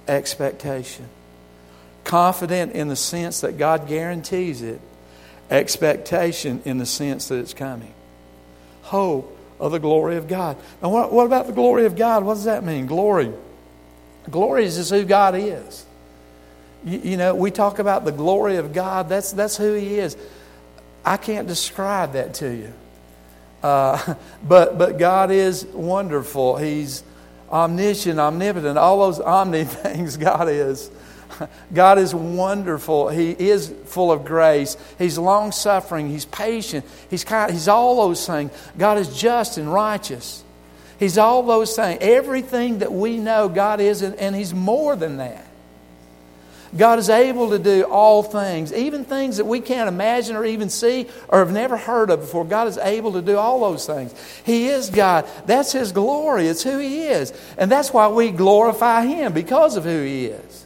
expectation. 0.07 1.05
Confident 2.05 2.71
in 2.73 2.87
the 2.87 2.95
sense 2.95 3.41
that 3.41 3.57
God 3.57 3.87
guarantees 3.87 4.61
it, 4.61 4.79
expectation 5.49 6.61
in 6.65 6.77
the 6.77 6.85
sense 6.85 7.27
that 7.29 7.39
it's 7.39 7.53
coming. 7.53 7.93
Hope 8.83 9.37
of 9.59 9.71
the 9.71 9.79
glory 9.79 10.17
of 10.17 10.27
God. 10.27 10.57
Now, 10.81 10.89
what, 10.89 11.11
what 11.11 11.25
about 11.25 11.47
the 11.47 11.53
glory 11.53 11.85
of 11.85 11.95
God? 11.95 12.23
What 12.23 12.35
does 12.35 12.45
that 12.45 12.63
mean? 12.63 12.85
Glory. 12.85 13.31
Glory 14.29 14.65
is 14.65 14.77
just 14.77 14.91
who 14.91 15.03
God 15.05 15.35
is. 15.35 15.85
You, 16.85 16.99
you 16.99 17.17
know, 17.17 17.35
we 17.35 17.51
talk 17.51 17.79
about 17.79 18.05
the 18.05 18.11
glory 18.11 18.57
of 18.57 18.73
God, 18.73 19.09
that's, 19.09 19.31
that's 19.31 19.57
who 19.57 19.73
He 19.73 19.99
is. 19.99 20.15
I 21.03 21.17
can't 21.17 21.47
describe 21.47 22.13
that 22.13 22.35
to 22.35 22.49
you. 22.49 22.73
Uh, 23.63 24.15
but, 24.47 24.77
but 24.77 24.97
God 24.97 25.31
is 25.31 25.65
wonderful. 25.65 26.57
He's 26.57 27.03
omniscient, 27.51 28.19
omnipotent, 28.19 28.77
all 28.77 28.99
those 28.99 29.19
omni 29.19 29.63
things 29.65 30.17
God 30.17 30.49
is. 30.49 30.89
God 31.73 31.97
is 31.97 32.13
wonderful. 32.13 33.09
He 33.09 33.31
is 33.31 33.73
full 33.85 34.11
of 34.11 34.25
grace. 34.25 34.77
He's 34.97 35.17
long 35.17 35.51
suffering. 35.51 36.09
He's 36.09 36.25
patient. 36.25 36.85
He's 37.09 37.23
kind. 37.23 37.51
He's 37.51 37.67
all 37.67 38.07
those 38.07 38.25
things. 38.25 38.51
God 38.77 38.97
is 38.97 39.15
just 39.17 39.57
and 39.57 39.71
righteous. 39.71 40.43
He's 40.99 41.17
all 41.17 41.43
those 41.43 41.75
things. 41.75 41.99
Everything 42.01 42.79
that 42.79 42.91
we 42.91 43.17
know 43.17 43.47
God 43.47 43.79
is, 43.79 44.01
and 44.01 44.35
He's 44.35 44.53
more 44.53 44.95
than 44.95 45.17
that. 45.17 45.45
God 46.75 46.99
is 46.99 47.09
able 47.09 47.49
to 47.49 47.57
do 47.57 47.83
all 47.83 48.21
things, 48.21 48.71
even 48.71 49.03
things 49.03 49.37
that 49.37 49.45
we 49.45 49.59
can't 49.59 49.87
imagine 49.87 50.35
or 50.35 50.45
even 50.45 50.69
see 50.69 51.07
or 51.27 51.39
have 51.39 51.51
never 51.51 51.77
heard 51.77 52.11
of 52.11 52.19
before. 52.19 52.45
God 52.45 52.67
is 52.67 52.77
able 52.77 53.13
to 53.13 53.23
do 53.23 53.37
all 53.37 53.61
those 53.61 53.87
things. 53.87 54.13
He 54.43 54.67
is 54.67 54.91
God. 54.91 55.25
That's 55.47 55.71
His 55.71 55.91
glory. 55.91 56.47
It's 56.47 56.61
who 56.61 56.77
He 56.77 57.03
is. 57.07 57.33
And 57.57 57.71
that's 57.71 57.91
why 57.91 58.09
we 58.09 58.29
glorify 58.29 59.05
Him 59.05 59.33
because 59.33 59.77
of 59.77 59.83
who 59.83 60.03
He 60.03 60.25
is. 60.25 60.65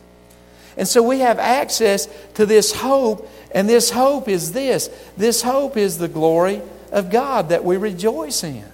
And 0.77 0.87
so 0.87 1.03
we 1.03 1.19
have 1.19 1.39
access 1.39 2.07
to 2.35 2.45
this 2.45 2.73
hope, 2.73 3.29
and 3.51 3.69
this 3.69 3.89
hope 3.89 4.27
is 4.27 4.51
this 4.51 4.89
this 5.17 5.41
hope 5.41 5.77
is 5.77 5.97
the 5.97 6.07
glory 6.07 6.61
of 6.91 7.09
God 7.09 7.49
that 7.49 7.63
we 7.63 7.77
rejoice 7.77 8.43
in. 8.43 8.65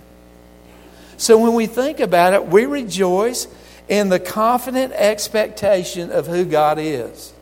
So 1.17 1.37
when 1.37 1.53
we 1.53 1.65
think 1.65 1.99
about 1.99 2.33
it, 2.33 2.47
we 2.47 2.65
rejoice 2.65 3.47
in 3.89 4.09
the 4.09 4.19
confident 4.19 4.93
expectation 4.93 6.11
of 6.11 6.27
who 6.27 6.45
God 6.45 6.77
is 6.79 7.33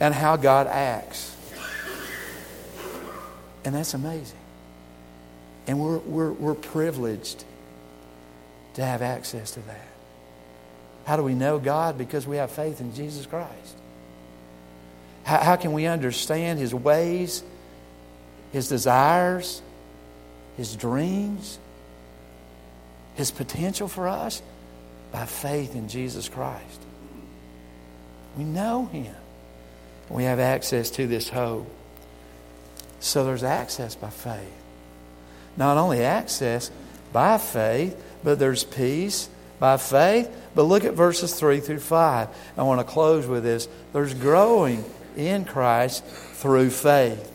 and 0.00 0.14
how 0.14 0.36
God 0.36 0.66
acts. 0.66 1.36
And 3.64 3.74
that's 3.74 3.94
amazing. 3.94 4.38
And 5.66 5.78
we're, 5.78 5.98
we're, 5.98 6.32
we're 6.32 6.54
privileged 6.54 7.44
to 8.74 8.84
have 8.84 9.02
access 9.02 9.52
to 9.52 9.60
that. 9.60 9.89
How 11.10 11.16
do 11.16 11.24
we 11.24 11.34
know 11.34 11.58
God? 11.58 11.98
Because 11.98 12.24
we 12.24 12.36
have 12.36 12.52
faith 12.52 12.80
in 12.80 12.94
Jesus 12.94 13.26
Christ. 13.26 13.76
How, 15.24 15.38
how 15.38 15.56
can 15.56 15.72
we 15.72 15.86
understand 15.86 16.60
His 16.60 16.72
ways, 16.72 17.42
His 18.52 18.68
desires, 18.68 19.60
His 20.56 20.76
dreams, 20.76 21.58
His 23.16 23.32
potential 23.32 23.88
for 23.88 24.06
us? 24.06 24.40
by 25.12 25.26
faith 25.26 25.74
in 25.74 25.88
Jesus 25.88 26.28
Christ. 26.28 26.80
We 28.36 28.44
know 28.44 28.86
Him. 28.86 29.12
We 30.08 30.22
have 30.22 30.38
access 30.38 30.90
to 30.92 31.08
this 31.08 31.28
hope. 31.28 31.68
So 33.00 33.24
there's 33.24 33.42
access 33.42 33.96
by 33.96 34.10
faith. 34.10 34.54
Not 35.56 35.78
only 35.78 36.04
access 36.04 36.70
by 37.12 37.38
faith, 37.38 38.00
but 38.22 38.38
there's 38.38 38.62
peace 38.62 39.28
by 39.58 39.78
faith. 39.78 40.30
But 40.54 40.64
look 40.64 40.84
at 40.84 40.94
verses 40.94 41.34
3 41.34 41.60
through 41.60 41.80
5. 41.80 42.28
I 42.56 42.62
want 42.62 42.80
to 42.80 42.84
close 42.84 43.26
with 43.26 43.44
this. 43.44 43.68
There's 43.92 44.14
growing 44.14 44.84
in 45.16 45.44
Christ 45.44 46.04
through 46.04 46.70
faith. 46.70 47.30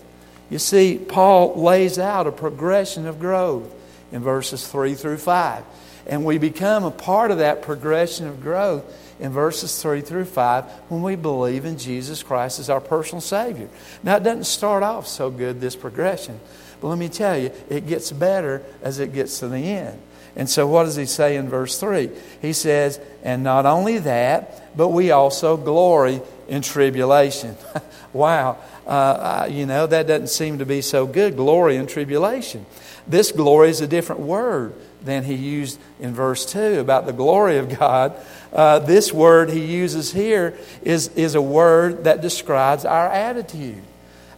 You 0.50 0.60
see, 0.60 0.98
Paul 0.98 1.62
lays 1.62 1.98
out 1.98 2.28
a 2.28 2.32
progression 2.32 3.08
of 3.08 3.20
growth 3.20 3.72
in 4.12 4.22
verses 4.22 4.68
3 4.68 4.94
through 4.96 5.18
5. 5.18 5.64
And 6.08 6.24
we 6.24 6.38
become 6.38 6.84
a 6.84 6.92
part 6.92 7.32
of 7.32 7.40
that 7.40 7.62
progression 7.62 8.28
of 8.28 8.42
growth 8.42 8.84
in 9.20 9.32
verses 9.32 9.82
3 9.82 10.02
through 10.02 10.26
5 10.26 10.66
when 10.90 11.02
we 11.02 11.16
believe 11.16 11.66
in 11.66 11.78
Jesus 11.78 12.22
Christ 12.22 12.60
as 12.60 12.70
our 12.70 12.82
personal 12.82 13.22
Savior. 13.22 13.70
Now, 14.04 14.18
it 14.18 14.24
doesn't 14.24 14.44
start 14.44 14.84
off 14.84 15.08
so 15.08 15.32
good, 15.32 15.62
this 15.62 15.76
progression. 15.76 16.40
But 16.82 16.90
let 16.90 17.00
me 17.00 17.10
tell 17.10 17.38
you, 17.38 17.52
it 17.70 17.88
gets 17.88 18.12
better 18.12 18.62
as 18.84 19.00
it 19.00 19.14
gets 19.14 19.40
to 19.40 19.48
the 19.48 19.58
end. 19.58 20.00
And 20.36 20.50
so, 20.50 20.68
what 20.68 20.84
does 20.84 20.96
he 20.96 21.06
say 21.06 21.38
in 21.38 21.48
verse 21.48 21.80
3? 21.80 22.10
He 22.42 22.54
says, 22.54 23.00
And 23.24 23.44
not 23.44 23.66
only 23.66 24.00
that, 24.00 24.76
but 24.76 24.90
we 24.90 25.12
also 25.12 25.56
glory 25.56 26.22
in 26.48 26.62
tribulation. 26.62 27.56
wow. 28.14 28.58
Uh, 28.86 29.48
you 29.50 29.66
know, 29.66 29.88
that 29.88 30.08
doesn't 30.08 30.28
seem 30.28 30.60
to 30.60 30.66
be 30.66 30.82
so 30.82 31.08
good. 31.08 31.36
Glory 31.36 31.78
in 31.78 31.88
tribulation. 31.88 32.66
This 33.08 33.32
glory 33.32 33.70
is 33.70 33.82
a 33.82 33.88
different 33.88 34.22
word 34.22 34.74
than 35.04 35.24
he 35.24 35.36
used 35.36 35.80
in 36.00 36.14
verse 36.14 36.46
2 36.52 36.80
about 36.80 37.06
the 37.06 37.14
glory 37.14 37.58
of 37.58 37.78
God. 37.78 38.16
Uh, 38.52 38.80
this 38.80 39.14
word 39.14 39.50
he 39.50 39.64
uses 39.64 40.12
here 40.12 40.58
is, 40.82 41.10
is 41.10 41.36
a 41.36 41.42
word 41.42 42.06
that 42.06 42.22
describes 42.22 42.84
our 42.84 43.08
attitude, 43.08 43.82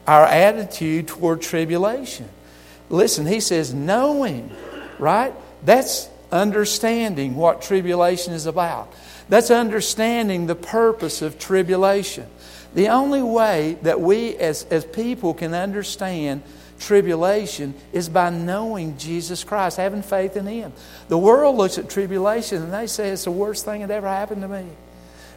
our 0.05 0.25
attitude 0.25 1.07
toward 1.07 1.41
tribulation. 1.41 2.27
Listen, 2.89 3.25
he 3.25 3.39
says, 3.39 3.73
knowing, 3.73 4.51
right? 4.99 5.33
That's 5.63 6.09
understanding 6.31 7.35
what 7.35 7.61
tribulation 7.61 8.33
is 8.33 8.45
about. 8.45 8.91
That's 9.29 9.51
understanding 9.51 10.47
the 10.47 10.55
purpose 10.55 11.21
of 11.21 11.39
tribulation. 11.39 12.27
The 12.73 12.89
only 12.89 13.23
way 13.23 13.77
that 13.81 13.99
we 13.99 14.35
as, 14.37 14.63
as 14.65 14.85
people 14.85 15.33
can 15.33 15.53
understand 15.53 16.43
tribulation 16.79 17.73
is 17.91 18.07
by 18.09 18.29
knowing 18.29 18.97
Jesus 18.97 19.43
Christ, 19.43 19.77
having 19.77 20.01
faith 20.01 20.37
in 20.37 20.45
Him. 20.45 20.73
The 21.07 21.17
world 21.17 21.55
looks 21.55 21.77
at 21.77 21.89
tribulation 21.89 22.61
and 22.61 22.73
they 22.73 22.87
say 22.87 23.09
it's 23.09 23.23
the 23.23 23.31
worst 23.31 23.65
thing 23.65 23.81
that 23.81 23.91
ever 23.91 24.07
happened 24.07 24.41
to 24.43 24.47
me. 24.47 24.65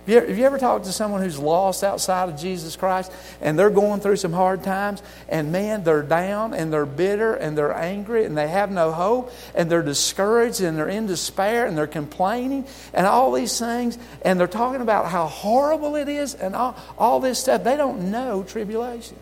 Have 0.01 0.09
you, 0.09 0.17
ever, 0.17 0.27
have 0.29 0.39
you 0.39 0.45
ever 0.47 0.59
talked 0.59 0.87
to 0.87 0.93
someone 0.93 1.21
who's 1.21 1.39
lost 1.39 1.85
outside 1.85 2.31
of 2.31 2.39
Jesus 2.39 2.75
Christ 2.75 3.13
and 3.43 3.59
they're 3.59 3.69
going 3.69 4.01
through 4.01 4.17
some 4.17 4.33
hard 4.33 4.65
times 4.65 5.03
and 5.29 5.53
man, 5.53 5.85
they're 5.85 6.03
down 6.03 6.55
and 6.55 6.73
they're 6.73 6.87
bitter 6.87 7.35
and 7.35 7.57
they're 7.57 7.75
angry 7.75 8.25
and 8.25 8.37
they 8.37 8.49
have 8.49 8.71
no 8.71 8.93
hope 8.93 9.31
and 9.55 9.71
they're 9.71 9.83
discouraged 9.83 10.63
and 10.63 10.79
they're 10.79 10.89
in 10.89 11.07
despair 11.07 11.67
and 11.67 11.77
they're 11.77 11.87
complaining 11.87 12.65
and 12.95 13.07
all 13.07 13.31
these 13.31 13.59
things 13.59 13.99
and 14.23 14.41
they're 14.41 14.47
talking 14.47 14.81
about 14.81 15.07
how 15.07 15.27
horrible 15.27 15.97
it 15.97 16.09
is 16.09 16.35
and 16.35 16.57
all, 16.57 16.77
all 16.97 17.21
this 17.21 17.39
stuff. 17.39 17.63
They 17.63 17.77
don't 17.77 18.11
know 18.11 18.43
tribulation 18.43 19.19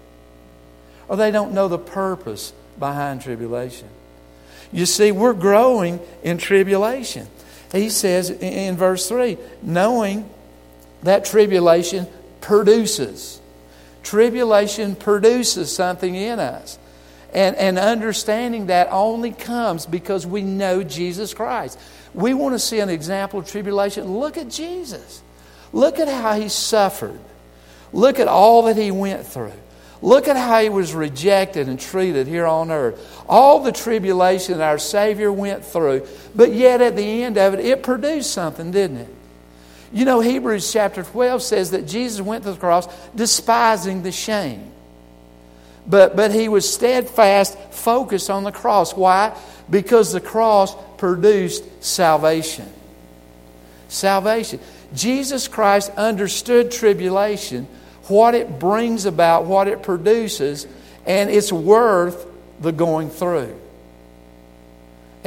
or 1.09 1.17
they 1.17 1.33
don't 1.33 1.53
know 1.53 1.67
the 1.67 1.79
purpose 1.79 2.53
behind 2.79 3.23
tribulation. 3.23 3.89
You 4.71 4.87
see, 4.87 5.11
we're 5.11 5.35
growing 5.35 5.99
in 6.23 6.39
tribulation. 6.39 7.27
He 7.73 7.91
says 7.91 8.31
in 8.31 8.77
verse 8.77 9.09
3 9.09 9.39
knowing 9.63 10.29
that 11.03 11.25
tribulation 11.25 12.07
produces. 12.41 13.41
Tribulation 14.03 14.97
produces 14.97 15.75
something 15.75 16.15
in 16.15 16.39
us. 16.39 16.79
And, 17.33 17.57
and 17.57 17.79
understanding 17.79 18.67
that 18.67 18.89
only 18.91 19.33
comes 19.33 19.85
because 19.85 20.27
we 20.27 20.43
know 20.43 20.83
Jesus 20.83 21.35
Christ. 21.35 21.79
We 22.15 22.33
want 22.33 22.55
to 22.55 22.59
see 22.59 22.81
an 22.81 22.89
example 22.89 23.41
of 23.41 23.47
tribulation. 23.47 24.19
Look 24.19 24.39
at 24.39 24.49
Jesus. 24.49 25.23
Look 25.73 25.99
at 25.99 26.09
how 26.09 26.41
he 26.41 26.49
suffered. 26.49 27.21
Look 27.93 28.19
at 28.19 28.29
all 28.29 28.63
that 28.63 28.77
he 28.77 28.91
went 28.91 29.27
through. 29.27 29.53
Look 30.01 30.29
at 30.29 30.37
how 30.37 30.61
he 30.61 30.69
was 30.69 30.95
rejected 30.95 31.69
and 31.69 31.79
treated 31.79 32.27
here 32.27 32.47
on 32.47 32.71
earth. 32.71 33.23
All 33.29 33.61
the 33.61 33.73
tribulation 33.73 34.61
our 34.61 34.79
Savior 34.79 35.33
went 35.33 35.65
through, 35.65 36.07
but 36.35 36.53
yet 36.53 36.81
at 36.81 36.97
the 36.97 37.25
end 37.25 37.37
of 37.37 37.55
it, 37.55 37.61
it 37.61 37.83
produced 37.83 38.31
something, 38.31 38.71
didn't 38.71 38.99
it? 38.99 39.15
You 39.93 40.05
know, 40.05 40.21
Hebrews 40.21 40.71
chapter 40.73 41.03
12 41.03 41.43
says 41.43 41.71
that 41.71 41.87
Jesus 41.87 42.21
went 42.21 42.45
to 42.45 42.53
the 42.53 42.59
cross 42.59 42.87
despising 43.15 44.03
the 44.03 44.13
shame. 44.13 44.71
But, 45.87 46.17
but 46.17 46.33
he 46.33 46.49
was 46.49 46.71
steadfast, 46.71 47.59
focused 47.71 48.29
on 48.29 48.45
the 48.45 48.53
cross. 48.53 48.95
Why? 48.95 49.35
Because 49.71 50.13
the 50.13 50.21
cross 50.21 50.77
produced 50.99 51.65
salvation. 51.83 52.71
Salvation. 53.89 54.61
Jesus 54.95 55.49
Christ 55.49 55.91
understood 55.97 56.71
tribulation 56.71 57.67
what 58.09 58.35
it 58.35 58.59
brings 58.59 59.05
about, 59.07 59.45
what 59.45 59.69
it 59.69 59.83
produces, 59.83 60.67
and 61.07 61.31
it's 61.31 61.53
worth 61.53 62.27
the 62.61 62.73
going 62.73 63.11
through. 63.11 63.59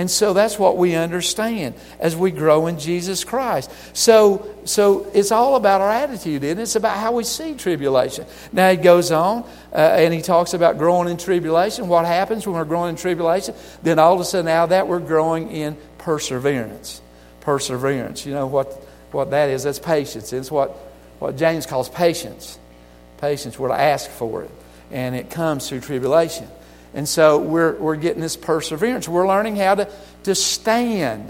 And 0.02 0.10
so 0.10 0.34
that's 0.34 0.58
what 0.58 0.78
we 0.78 0.96
understand 0.96 1.76
as 2.00 2.16
we 2.16 2.32
grow 2.32 2.66
in 2.66 2.80
Jesus 2.80 3.24
Christ. 3.24 3.70
So, 3.94 4.50
so 4.66 5.06
it's 5.14 5.32
all 5.32 5.56
about 5.56 5.80
our 5.82 5.92
attitude, 5.92 6.44
and 6.44 6.60
it's 6.60 6.76
about 6.76 6.98
how 6.98 7.12
we 7.12 7.24
see 7.24 7.54
tribulation. 7.54 8.26
Now 8.52 8.72
he 8.72 8.78
goes 8.78 9.12
on 9.12 9.44
uh, 9.72 9.76
and 9.76 10.12
he 10.12 10.24
talks 10.24 10.56
about 10.56 10.80
growing 10.80 11.08
in 11.08 11.18
tribulation. 11.18 11.88
What 11.88 12.08
happens 12.08 12.48
when 12.48 12.56
we're 12.56 12.66
growing 12.66 12.90
in 12.90 12.96
tribulation? 12.96 13.54
Then 13.84 14.00
all 14.00 14.16
of 14.16 14.20
a 14.20 14.26
sudden, 14.26 14.48
now 14.48 14.66
that 14.66 14.88
we're 14.88 15.00
growing 15.00 15.52
in 15.52 15.78
perseverance. 16.00 17.00
Perseverance. 17.42 18.26
You 18.26 18.34
know 18.34 18.48
what, 18.48 18.72
what 19.12 19.30
that 19.30 19.52
is? 19.52 19.62
That's 19.62 19.78
patience. 19.78 20.34
It's 20.34 20.50
what, 20.50 20.72
what 21.20 21.38
James 21.38 21.68
calls 21.68 21.90
patience 21.90 22.58
patience. 23.20 23.60
We're 23.60 23.68
to 23.68 23.80
ask 23.80 24.10
for 24.10 24.42
it. 24.42 24.52
And 24.90 25.16
it 25.16 25.30
comes 25.30 25.70
through 25.70 25.82
tribulation. 25.82 26.48
And 26.94 27.08
so 27.08 27.40
we're, 27.40 27.76
we're 27.76 27.96
getting 27.96 28.22
this 28.22 28.36
perseverance. 28.36 29.08
We're 29.08 29.28
learning 29.28 29.56
how 29.56 29.76
to, 29.76 29.90
to 30.24 30.36
stand 30.36 31.30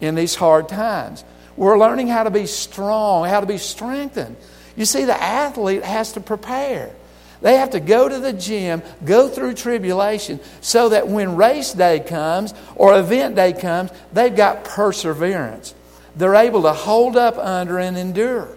in 0.00 0.14
these 0.14 0.34
hard 0.34 0.68
times. 0.68 1.24
We're 1.56 1.78
learning 1.78 2.08
how 2.08 2.24
to 2.24 2.30
be 2.30 2.46
strong, 2.46 3.28
how 3.28 3.40
to 3.40 3.46
be 3.46 3.58
strengthened. 3.58 4.36
You 4.76 4.84
see, 4.84 5.04
the 5.04 5.20
athlete 5.20 5.82
has 5.82 6.12
to 6.12 6.20
prepare. 6.20 6.90
They 7.40 7.56
have 7.56 7.70
to 7.70 7.80
go 7.80 8.08
to 8.08 8.18
the 8.18 8.32
gym, 8.32 8.82
go 9.04 9.28
through 9.28 9.54
tribulation, 9.54 10.40
so 10.60 10.88
that 10.88 11.08
when 11.08 11.36
race 11.36 11.72
day 11.72 12.00
comes 12.00 12.52
or 12.74 12.98
event 12.98 13.36
day 13.36 13.52
comes, 13.52 13.90
they've 14.12 14.34
got 14.34 14.64
perseverance. 14.64 15.74
They're 16.16 16.34
able 16.34 16.62
to 16.62 16.72
hold 16.72 17.16
up 17.16 17.38
under 17.38 17.78
and 17.78 17.96
endure. 17.96 18.48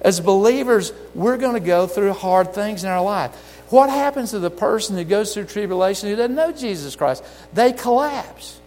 As 0.00 0.20
believers, 0.20 0.92
we're 1.14 1.36
going 1.36 1.54
to 1.54 1.66
go 1.66 1.88
through 1.88 2.12
hard 2.12 2.54
things 2.54 2.84
in 2.84 2.90
our 2.90 3.02
life. 3.02 3.32
What 3.70 3.90
happens 3.90 4.30
to 4.30 4.38
the 4.38 4.50
person 4.50 4.96
who 4.96 5.04
goes 5.04 5.34
through 5.34 5.44
tribulation 5.44 6.08
who 6.08 6.16
doesn't 6.16 6.34
know 6.34 6.52
Jesus 6.52 6.96
Christ? 6.96 7.22
They 7.52 7.72
collapse. 7.72 8.58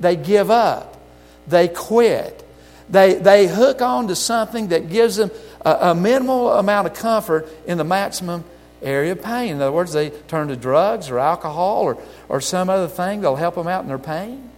They 0.00 0.16
give 0.16 0.50
up. 0.50 0.98
They 1.46 1.68
quit. 1.68 2.42
They, 2.88 3.14
they 3.14 3.46
hook 3.46 3.82
on 3.82 4.08
to 4.08 4.16
something 4.16 4.68
that 4.68 4.88
gives 4.88 5.16
them 5.16 5.30
a, 5.64 5.90
a 5.90 5.94
minimal 5.94 6.52
amount 6.52 6.86
of 6.86 6.94
comfort 6.94 7.48
in 7.66 7.78
the 7.78 7.84
maximum 7.84 8.44
area 8.80 9.12
of 9.12 9.22
pain. 9.22 9.56
In 9.56 9.60
other 9.60 9.72
words, 9.72 9.92
they 9.92 10.10
turn 10.10 10.48
to 10.48 10.56
drugs 10.56 11.10
or 11.10 11.18
alcohol 11.18 11.82
or, 11.82 11.98
or 12.28 12.40
some 12.40 12.70
other 12.70 12.88
thing 12.88 13.20
that'll 13.20 13.36
help 13.36 13.56
them 13.56 13.66
out 13.66 13.82
in 13.82 13.88
their 13.88 13.98
pain. 13.98 14.50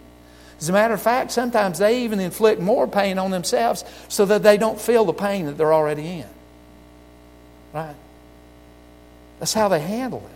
As 0.59 0.69
a 0.69 0.73
matter 0.73 0.93
of 0.93 1.01
fact, 1.01 1.31
sometimes 1.31 1.79
they 1.79 2.03
even 2.03 2.19
inflict 2.19 2.61
more 2.61 2.87
pain 2.87 3.17
on 3.17 3.31
themselves 3.31 3.85
so 4.09 4.25
that 4.25 4.43
they 4.43 4.57
don't 4.57 4.79
feel 4.79 5.05
the 5.05 5.13
pain 5.13 5.45
that 5.45 5.57
they're 5.57 5.73
already 5.73 6.19
in. 6.19 6.27
Right? 7.73 7.95
That's 9.39 9.53
how 9.53 9.69
they 9.69 9.79
handle 9.79 10.19
it. 10.19 10.35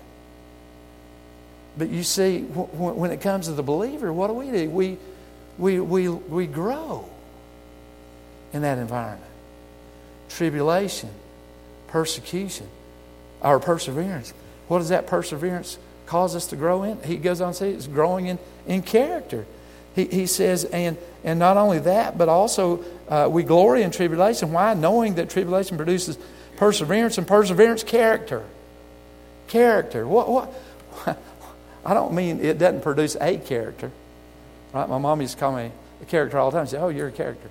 But 1.78 1.89
you 1.89 2.04
see, 2.04 2.42
when 2.42 3.12
it 3.12 3.22
comes 3.22 3.48
to 3.48 3.54
the 3.54 3.63
believer, 3.63 4.13
what 4.13 4.28
do 4.28 4.34
we 4.34 4.52
do? 4.52 4.70
We, 4.70 4.98
we, 5.58 5.80
we, 5.80 6.08
we 6.08 6.48
grow 6.48 7.10
in 8.54 8.62
that 8.62 8.78
environment. 8.78 9.32
Tribulation, 10.30 11.10
persecution, 11.88 12.68
our 13.42 13.60
perseverance. 13.60 14.34
What 14.68 14.80
does 14.80 14.89
that 14.89 15.08
perseverance 15.08 15.78
cause 16.06 16.36
us 16.36 16.48
to 16.48 16.56
grow 16.56 16.84
in? 16.84 17.02
He 17.04 17.18
goes 17.18 17.42
on 17.42 17.54
to 17.54 17.58
say 17.58 17.72
it's 17.72 17.88
growing 17.88 18.28
in, 18.28 18.39
in 18.68 18.84
character. 18.84 19.46
He, 19.96 20.06
he 20.06 20.26
says, 20.28 20.66
and, 20.66 20.98
and 21.24 21.39
not 21.39 21.58
only 21.58 21.80
that, 21.80 22.18
but 22.18 22.30
also 22.30 22.84
uh, 23.10 23.28
we 23.32 23.44
glory 23.44 23.82
in 23.82 23.92
tribulation. 23.92 24.52
Why? 24.52 24.76
Knowing 24.76 25.16
that 25.16 25.30
tribulation 25.30 25.76
produces 25.76 26.18
perseverance 26.58 27.18
and 27.18 27.28
perseverance, 27.28 27.84
character. 27.84 28.44
Character. 29.47 30.08
What, 30.08 30.29
what? 30.29 30.53
I 31.86 31.93
don't 31.93 32.13
mean 32.13 32.39
it 32.39 32.58
doesn't 32.58 32.82
produce 32.82 33.15
a 33.19 33.38
character. 33.38 33.91
Right? 34.73 34.88
My 34.88 34.97
mom 34.97 35.21
used 35.21 35.34
to 35.34 35.39
call 35.39 35.56
me 35.56 35.71
a 36.01 36.06
character 36.06 36.38
all 36.38 36.51
the 36.51 36.58
time. 36.58 36.65
She 36.65 36.71
said, 36.71 36.84
Oh, 36.84 36.89
you're 36.89 37.10
a 37.10 37.12
character. 37.12 37.49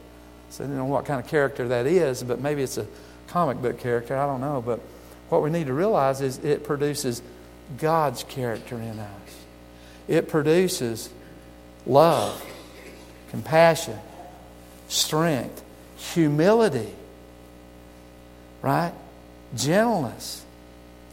So 0.50 0.64
I 0.64 0.66
don't 0.66 0.76
know 0.76 0.84
what 0.84 1.04
kind 1.06 1.20
of 1.20 1.28
character 1.28 1.68
that 1.68 1.86
is, 1.86 2.22
but 2.22 2.40
maybe 2.40 2.62
it's 2.62 2.76
a 2.76 2.86
comic 3.28 3.60
book 3.62 3.78
character. 3.78 4.16
I 4.16 4.26
don't 4.26 4.40
know. 4.40 4.62
But 4.64 4.80
what 5.28 5.42
we 5.42 5.50
need 5.50 5.66
to 5.66 5.72
realize 5.72 6.20
is 6.20 6.38
it 6.38 6.64
produces 6.64 7.22
God's 7.78 8.22
character 8.24 8.76
in 8.76 8.98
us. 8.98 9.08
It 10.08 10.28
produces 10.28 11.08
love, 11.86 12.44
compassion, 13.30 13.98
strength, 14.88 15.62
humility, 15.96 16.92
right? 18.60 18.92
Gentleness, 19.54 20.41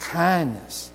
kindness, 0.00 0.90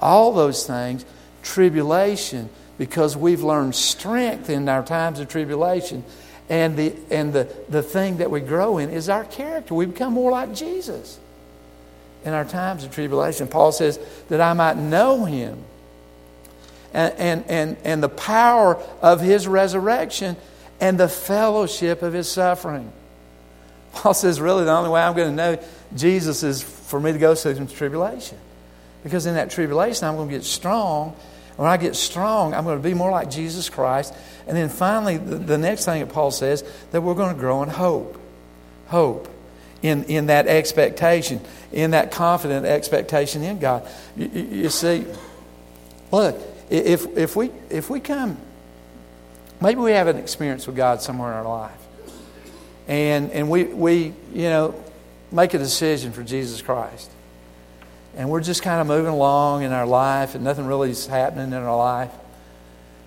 all 0.00 0.32
those 0.32 0.66
things, 0.66 1.04
tribulation, 1.42 2.48
because 2.78 3.16
we've 3.16 3.42
learned 3.42 3.74
strength 3.74 4.48
in 4.48 4.68
our 4.68 4.84
times 4.84 5.20
of 5.20 5.28
tribulation. 5.28 6.04
And, 6.48 6.76
the, 6.76 6.94
and 7.10 7.32
the, 7.32 7.52
the 7.68 7.82
thing 7.82 8.18
that 8.18 8.30
we 8.30 8.40
grow 8.40 8.78
in 8.78 8.90
is 8.90 9.08
our 9.08 9.24
character. 9.24 9.74
We 9.74 9.86
become 9.86 10.14
more 10.14 10.30
like 10.30 10.54
Jesus 10.54 11.18
in 12.24 12.32
our 12.32 12.44
times 12.44 12.84
of 12.84 12.92
tribulation. 12.92 13.48
Paul 13.48 13.72
says, 13.72 13.98
that 14.28 14.40
I 14.40 14.52
might 14.52 14.76
know 14.76 15.24
him 15.24 15.62
and, 16.92 17.14
and, 17.14 17.44
and, 17.46 17.76
and 17.84 18.02
the 18.02 18.08
power 18.08 18.82
of 19.00 19.20
his 19.20 19.46
resurrection 19.46 20.36
and 20.80 20.98
the 20.98 21.08
fellowship 21.08 22.02
of 22.02 22.12
his 22.12 22.28
suffering. 22.28 22.90
Paul 23.92 24.14
says, 24.14 24.40
really, 24.40 24.64
the 24.64 24.72
only 24.72 24.90
way 24.90 25.02
I'm 25.02 25.14
going 25.14 25.30
to 25.30 25.36
know 25.36 25.62
Jesus 25.94 26.42
is 26.42 26.62
for 26.62 27.00
me 27.00 27.12
to 27.12 27.18
go 27.18 27.34
through 27.34 27.56
some 27.56 27.66
tribulation. 27.66 28.38
Because 29.02 29.26
in 29.26 29.34
that 29.34 29.50
tribulation, 29.50 30.06
I'm 30.06 30.16
going 30.16 30.28
to 30.28 30.34
get 30.34 30.44
strong. 30.44 31.16
When 31.56 31.68
I 31.68 31.76
get 31.76 31.96
strong, 31.96 32.54
I'm 32.54 32.64
going 32.64 32.78
to 32.78 32.82
be 32.82 32.94
more 32.94 33.10
like 33.10 33.30
Jesus 33.30 33.68
Christ. 33.68 34.14
And 34.46 34.56
then 34.56 34.68
finally, 34.68 35.16
the, 35.16 35.36
the 35.36 35.58
next 35.58 35.84
thing 35.84 36.00
that 36.00 36.12
Paul 36.12 36.30
says, 36.30 36.64
that 36.90 37.02
we're 37.02 37.14
going 37.14 37.34
to 37.34 37.40
grow 37.40 37.62
in 37.62 37.68
hope. 37.68 38.20
Hope. 38.86 39.28
In, 39.82 40.04
in 40.04 40.26
that 40.26 40.46
expectation, 40.46 41.40
in 41.72 41.92
that 41.92 42.10
confident 42.10 42.66
expectation 42.66 43.42
in 43.42 43.58
God. 43.58 43.88
You, 44.14 44.28
you 44.28 44.68
see, 44.68 45.06
look, 46.12 46.38
if, 46.68 47.06
if, 47.16 47.34
we, 47.34 47.50
if 47.70 47.88
we 47.88 48.00
come, 48.00 48.36
maybe 49.60 49.80
we 49.80 49.92
have 49.92 50.06
an 50.06 50.18
experience 50.18 50.66
with 50.66 50.76
God 50.76 51.00
somewhere 51.00 51.30
in 51.30 51.38
our 51.38 51.48
life 51.48 51.80
and, 52.90 53.30
and 53.30 53.48
we, 53.48 53.64
we, 53.64 54.12
you 54.34 54.48
know, 54.48 54.74
make 55.30 55.54
a 55.54 55.58
decision 55.58 56.10
for 56.10 56.24
Jesus 56.24 56.60
Christ. 56.60 57.08
And 58.16 58.28
we're 58.28 58.40
just 58.40 58.62
kind 58.62 58.80
of 58.80 58.86
moving 58.86 59.12
along 59.12 59.62
in 59.62 59.72
our 59.72 59.86
life, 59.86 60.34
and 60.34 60.42
nothing 60.42 60.66
really 60.66 60.90
is 60.90 61.06
happening 61.06 61.48
in 61.48 61.54
our 61.54 61.76
life. 61.76 62.10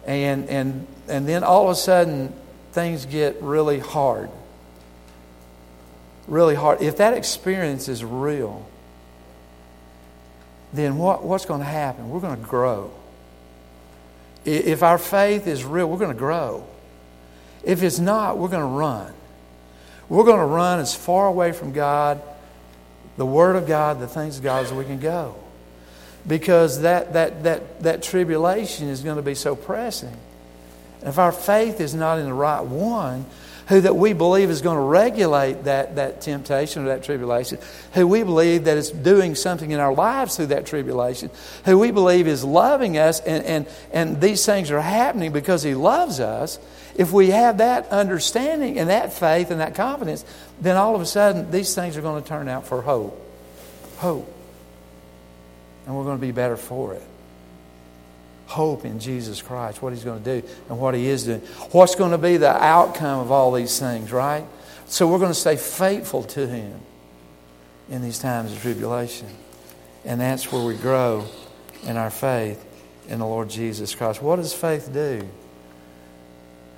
And, 0.05 0.49
and, 0.49 0.87
and 1.07 1.27
then 1.27 1.43
all 1.43 1.65
of 1.65 1.71
a 1.71 1.75
sudden, 1.75 2.33
things 2.71 3.05
get 3.05 3.41
really 3.41 3.79
hard. 3.79 4.29
Really 6.27 6.55
hard. 6.55 6.81
If 6.81 6.97
that 6.97 7.13
experience 7.13 7.89
is 7.89 8.03
real, 8.03 8.65
then 10.71 10.97
what, 10.97 11.23
what's 11.23 11.45
going 11.45 11.59
to 11.59 11.65
happen? 11.65 12.09
We're 12.09 12.21
going 12.21 12.41
to 12.41 12.47
grow. 12.47 12.91
If 14.45 14.83
our 14.83 14.97
faith 14.97 15.47
is 15.47 15.63
real, 15.63 15.89
we're 15.89 15.99
going 15.99 16.13
to 16.13 16.17
grow. 16.17 16.65
If 17.63 17.83
it's 17.83 17.99
not, 17.99 18.37
we're 18.37 18.49
going 18.49 18.61
to 18.61 18.67
run. 18.67 19.13
We're 20.09 20.25
going 20.25 20.39
to 20.39 20.45
run 20.45 20.79
as 20.79 20.93
far 20.93 21.27
away 21.27 21.53
from 21.53 21.71
God, 21.71 22.21
the 23.17 23.25
Word 23.25 23.55
of 23.55 23.67
God, 23.67 23.99
the 23.99 24.07
things 24.07 24.37
of 24.37 24.43
God 24.43 24.65
as 24.65 24.73
we 24.73 24.85
can 24.85 24.99
go. 24.99 25.35
Because 26.25 26.81
that, 26.81 27.13
that, 27.13 27.43
that, 27.43 27.83
that 27.83 28.03
tribulation 28.03 28.87
is 28.87 29.01
going 29.01 29.17
to 29.17 29.21
be 29.21 29.35
so 29.35 29.55
pressing. 29.55 30.17
And 31.01 31.09
if 31.09 31.19
our 31.19 31.33
faith 31.33 31.81
is 31.81 31.93
not 31.93 32.17
in 32.19 32.25
the 32.25 32.33
right 32.33 32.61
one, 32.61 33.25
who 33.67 33.81
that 33.81 33.95
we 33.95 34.13
believe 34.13 34.49
is 34.49 34.61
going 34.61 34.77
to 34.77 34.83
regulate 34.83 35.63
that, 35.63 35.95
that 35.95 36.21
temptation 36.21 36.83
or 36.83 36.87
that 36.87 37.03
tribulation, 37.03 37.57
who 37.93 38.07
we 38.07 38.23
believe 38.23 38.65
that 38.65 38.77
is 38.77 38.91
doing 38.91 39.35
something 39.35 39.71
in 39.71 39.79
our 39.79 39.93
lives 39.93 40.35
through 40.35 40.47
that 40.47 40.65
tribulation, 40.65 41.29
who 41.65 41.79
we 41.79 41.91
believe 41.91 42.27
is 42.27 42.43
loving 42.43 42.97
us, 42.97 43.19
and, 43.21 43.43
and, 43.45 43.67
and 43.91 44.21
these 44.21 44.45
things 44.45 44.71
are 44.71 44.81
happening 44.81 45.31
because 45.31 45.63
He 45.63 45.75
loves 45.75 46.19
us, 46.19 46.59
if 46.95 47.11
we 47.11 47.31
have 47.31 47.57
that 47.57 47.87
understanding 47.87 48.77
and 48.77 48.89
that 48.89 49.13
faith 49.13 49.49
and 49.49 49.59
that 49.61 49.75
confidence, 49.75 50.25
then 50.61 50.77
all 50.77 50.95
of 50.95 51.01
a 51.01 51.05
sudden 51.05 51.49
these 51.51 51.73
things 51.73 51.97
are 51.97 52.01
going 52.01 52.21
to 52.21 52.27
turn 52.27 52.47
out 52.47 52.67
for 52.67 52.81
hope. 52.81 53.19
Hope. 53.97 54.31
And 55.85 55.95
we're 55.95 56.03
going 56.03 56.17
to 56.17 56.21
be 56.21 56.31
better 56.31 56.57
for 56.57 56.93
it. 56.93 57.03
Hope 58.45 58.85
in 58.85 58.99
Jesus 58.99 59.41
Christ, 59.41 59.81
what 59.81 59.93
He's 59.93 60.03
going 60.03 60.23
to 60.23 60.41
do 60.41 60.47
and 60.69 60.79
what 60.79 60.93
He 60.93 61.07
is 61.07 61.25
doing. 61.25 61.39
What's 61.71 61.95
going 61.95 62.11
to 62.11 62.17
be 62.17 62.37
the 62.37 62.51
outcome 62.51 63.19
of 63.19 63.31
all 63.31 63.51
these 63.51 63.79
things, 63.79 64.11
right? 64.11 64.45
So 64.85 65.07
we're 65.07 65.19
going 65.19 65.31
to 65.31 65.39
stay 65.39 65.55
faithful 65.55 66.23
to 66.23 66.47
Him 66.47 66.79
in 67.89 68.01
these 68.01 68.19
times 68.19 68.51
of 68.51 68.61
tribulation. 68.61 69.27
And 70.05 70.19
that's 70.19 70.51
where 70.51 70.63
we 70.63 70.75
grow 70.75 71.25
in 71.83 71.97
our 71.97 72.11
faith 72.11 72.63
in 73.07 73.19
the 73.19 73.25
Lord 73.25 73.49
Jesus 73.49 73.95
Christ. 73.95 74.21
What 74.21 74.37
does 74.37 74.53
faith 74.53 74.91
do? 74.93 75.27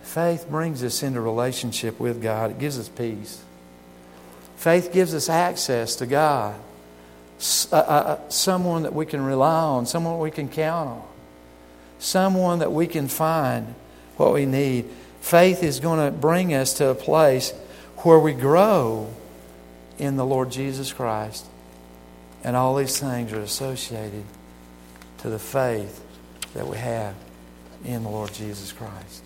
Faith 0.03 0.47
brings 0.49 0.83
us 0.83 1.03
into 1.03 1.19
relationship 1.19 1.99
with 1.99 2.21
God, 2.21 2.51
it 2.51 2.59
gives 2.59 2.79
us 2.79 2.89
peace. 2.89 3.41
Faith 4.55 4.93
gives 4.93 5.13
us 5.13 5.29
access 5.29 5.95
to 5.97 6.05
God, 6.05 6.55
uh, 7.71 7.75
uh, 7.75 7.77
uh, 7.77 8.29
someone 8.29 8.83
that 8.83 8.93
we 8.93 9.05
can 9.05 9.23
rely 9.23 9.61
on, 9.61 9.85
someone 9.85 10.19
we 10.19 10.31
can 10.31 10.47
count 10.47 10.89
on, 10.89 11.03
someone 11.99 12.59
that 12.59 12.71
we 12.71 12.87
can 12.87 13.07
find 13.07 13.75
what 14.17 14.33
we 14.33 14.45
need. 14.45 14.85
Faith 15.21 15.63
is 15.63 15.79
going 15.79 16.05
to 16.05 16.11
bring 16.15 16.53
us 16.53 16.73
to 16.75 16.87
a 16.87 16.95
place 16.95 17.51
where 17.97 18.19
we 18.19 18.33
grow 18.33 19.11
in 19.97 20.15
the 20.15 20.25
Lord 20.25 20.51
Jesus 20.51 20.93
Christ. 20.93 21.45
And 22.43 22.55
all 22.55 22.75
these 22.75 22.99
things 22.99 23.33
are 23.33 23.41
associated 23.41 24.23
to 25.19 25.29
the 25.29 25.39
faith 25.39 26.03
that 26.53 26.67
we 26.67 26.77
have 26.77 27.15
in 27.83 28.03
the 28.03 28.09
Lord 28.09 28.33
Jesus 28.33 28.71
Christ. 28.71 29.23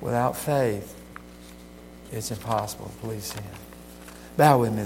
Without 0.00 0.36
faith, 0.36 0.94
it's 2.12 2.30
impossible 2.30 2.86
to 2.86 3.06
please 3.06 3.32
Him. 3.32 3.44
Bow 4.36 4.60
with 4.60 4.70
me. 4.70 4.76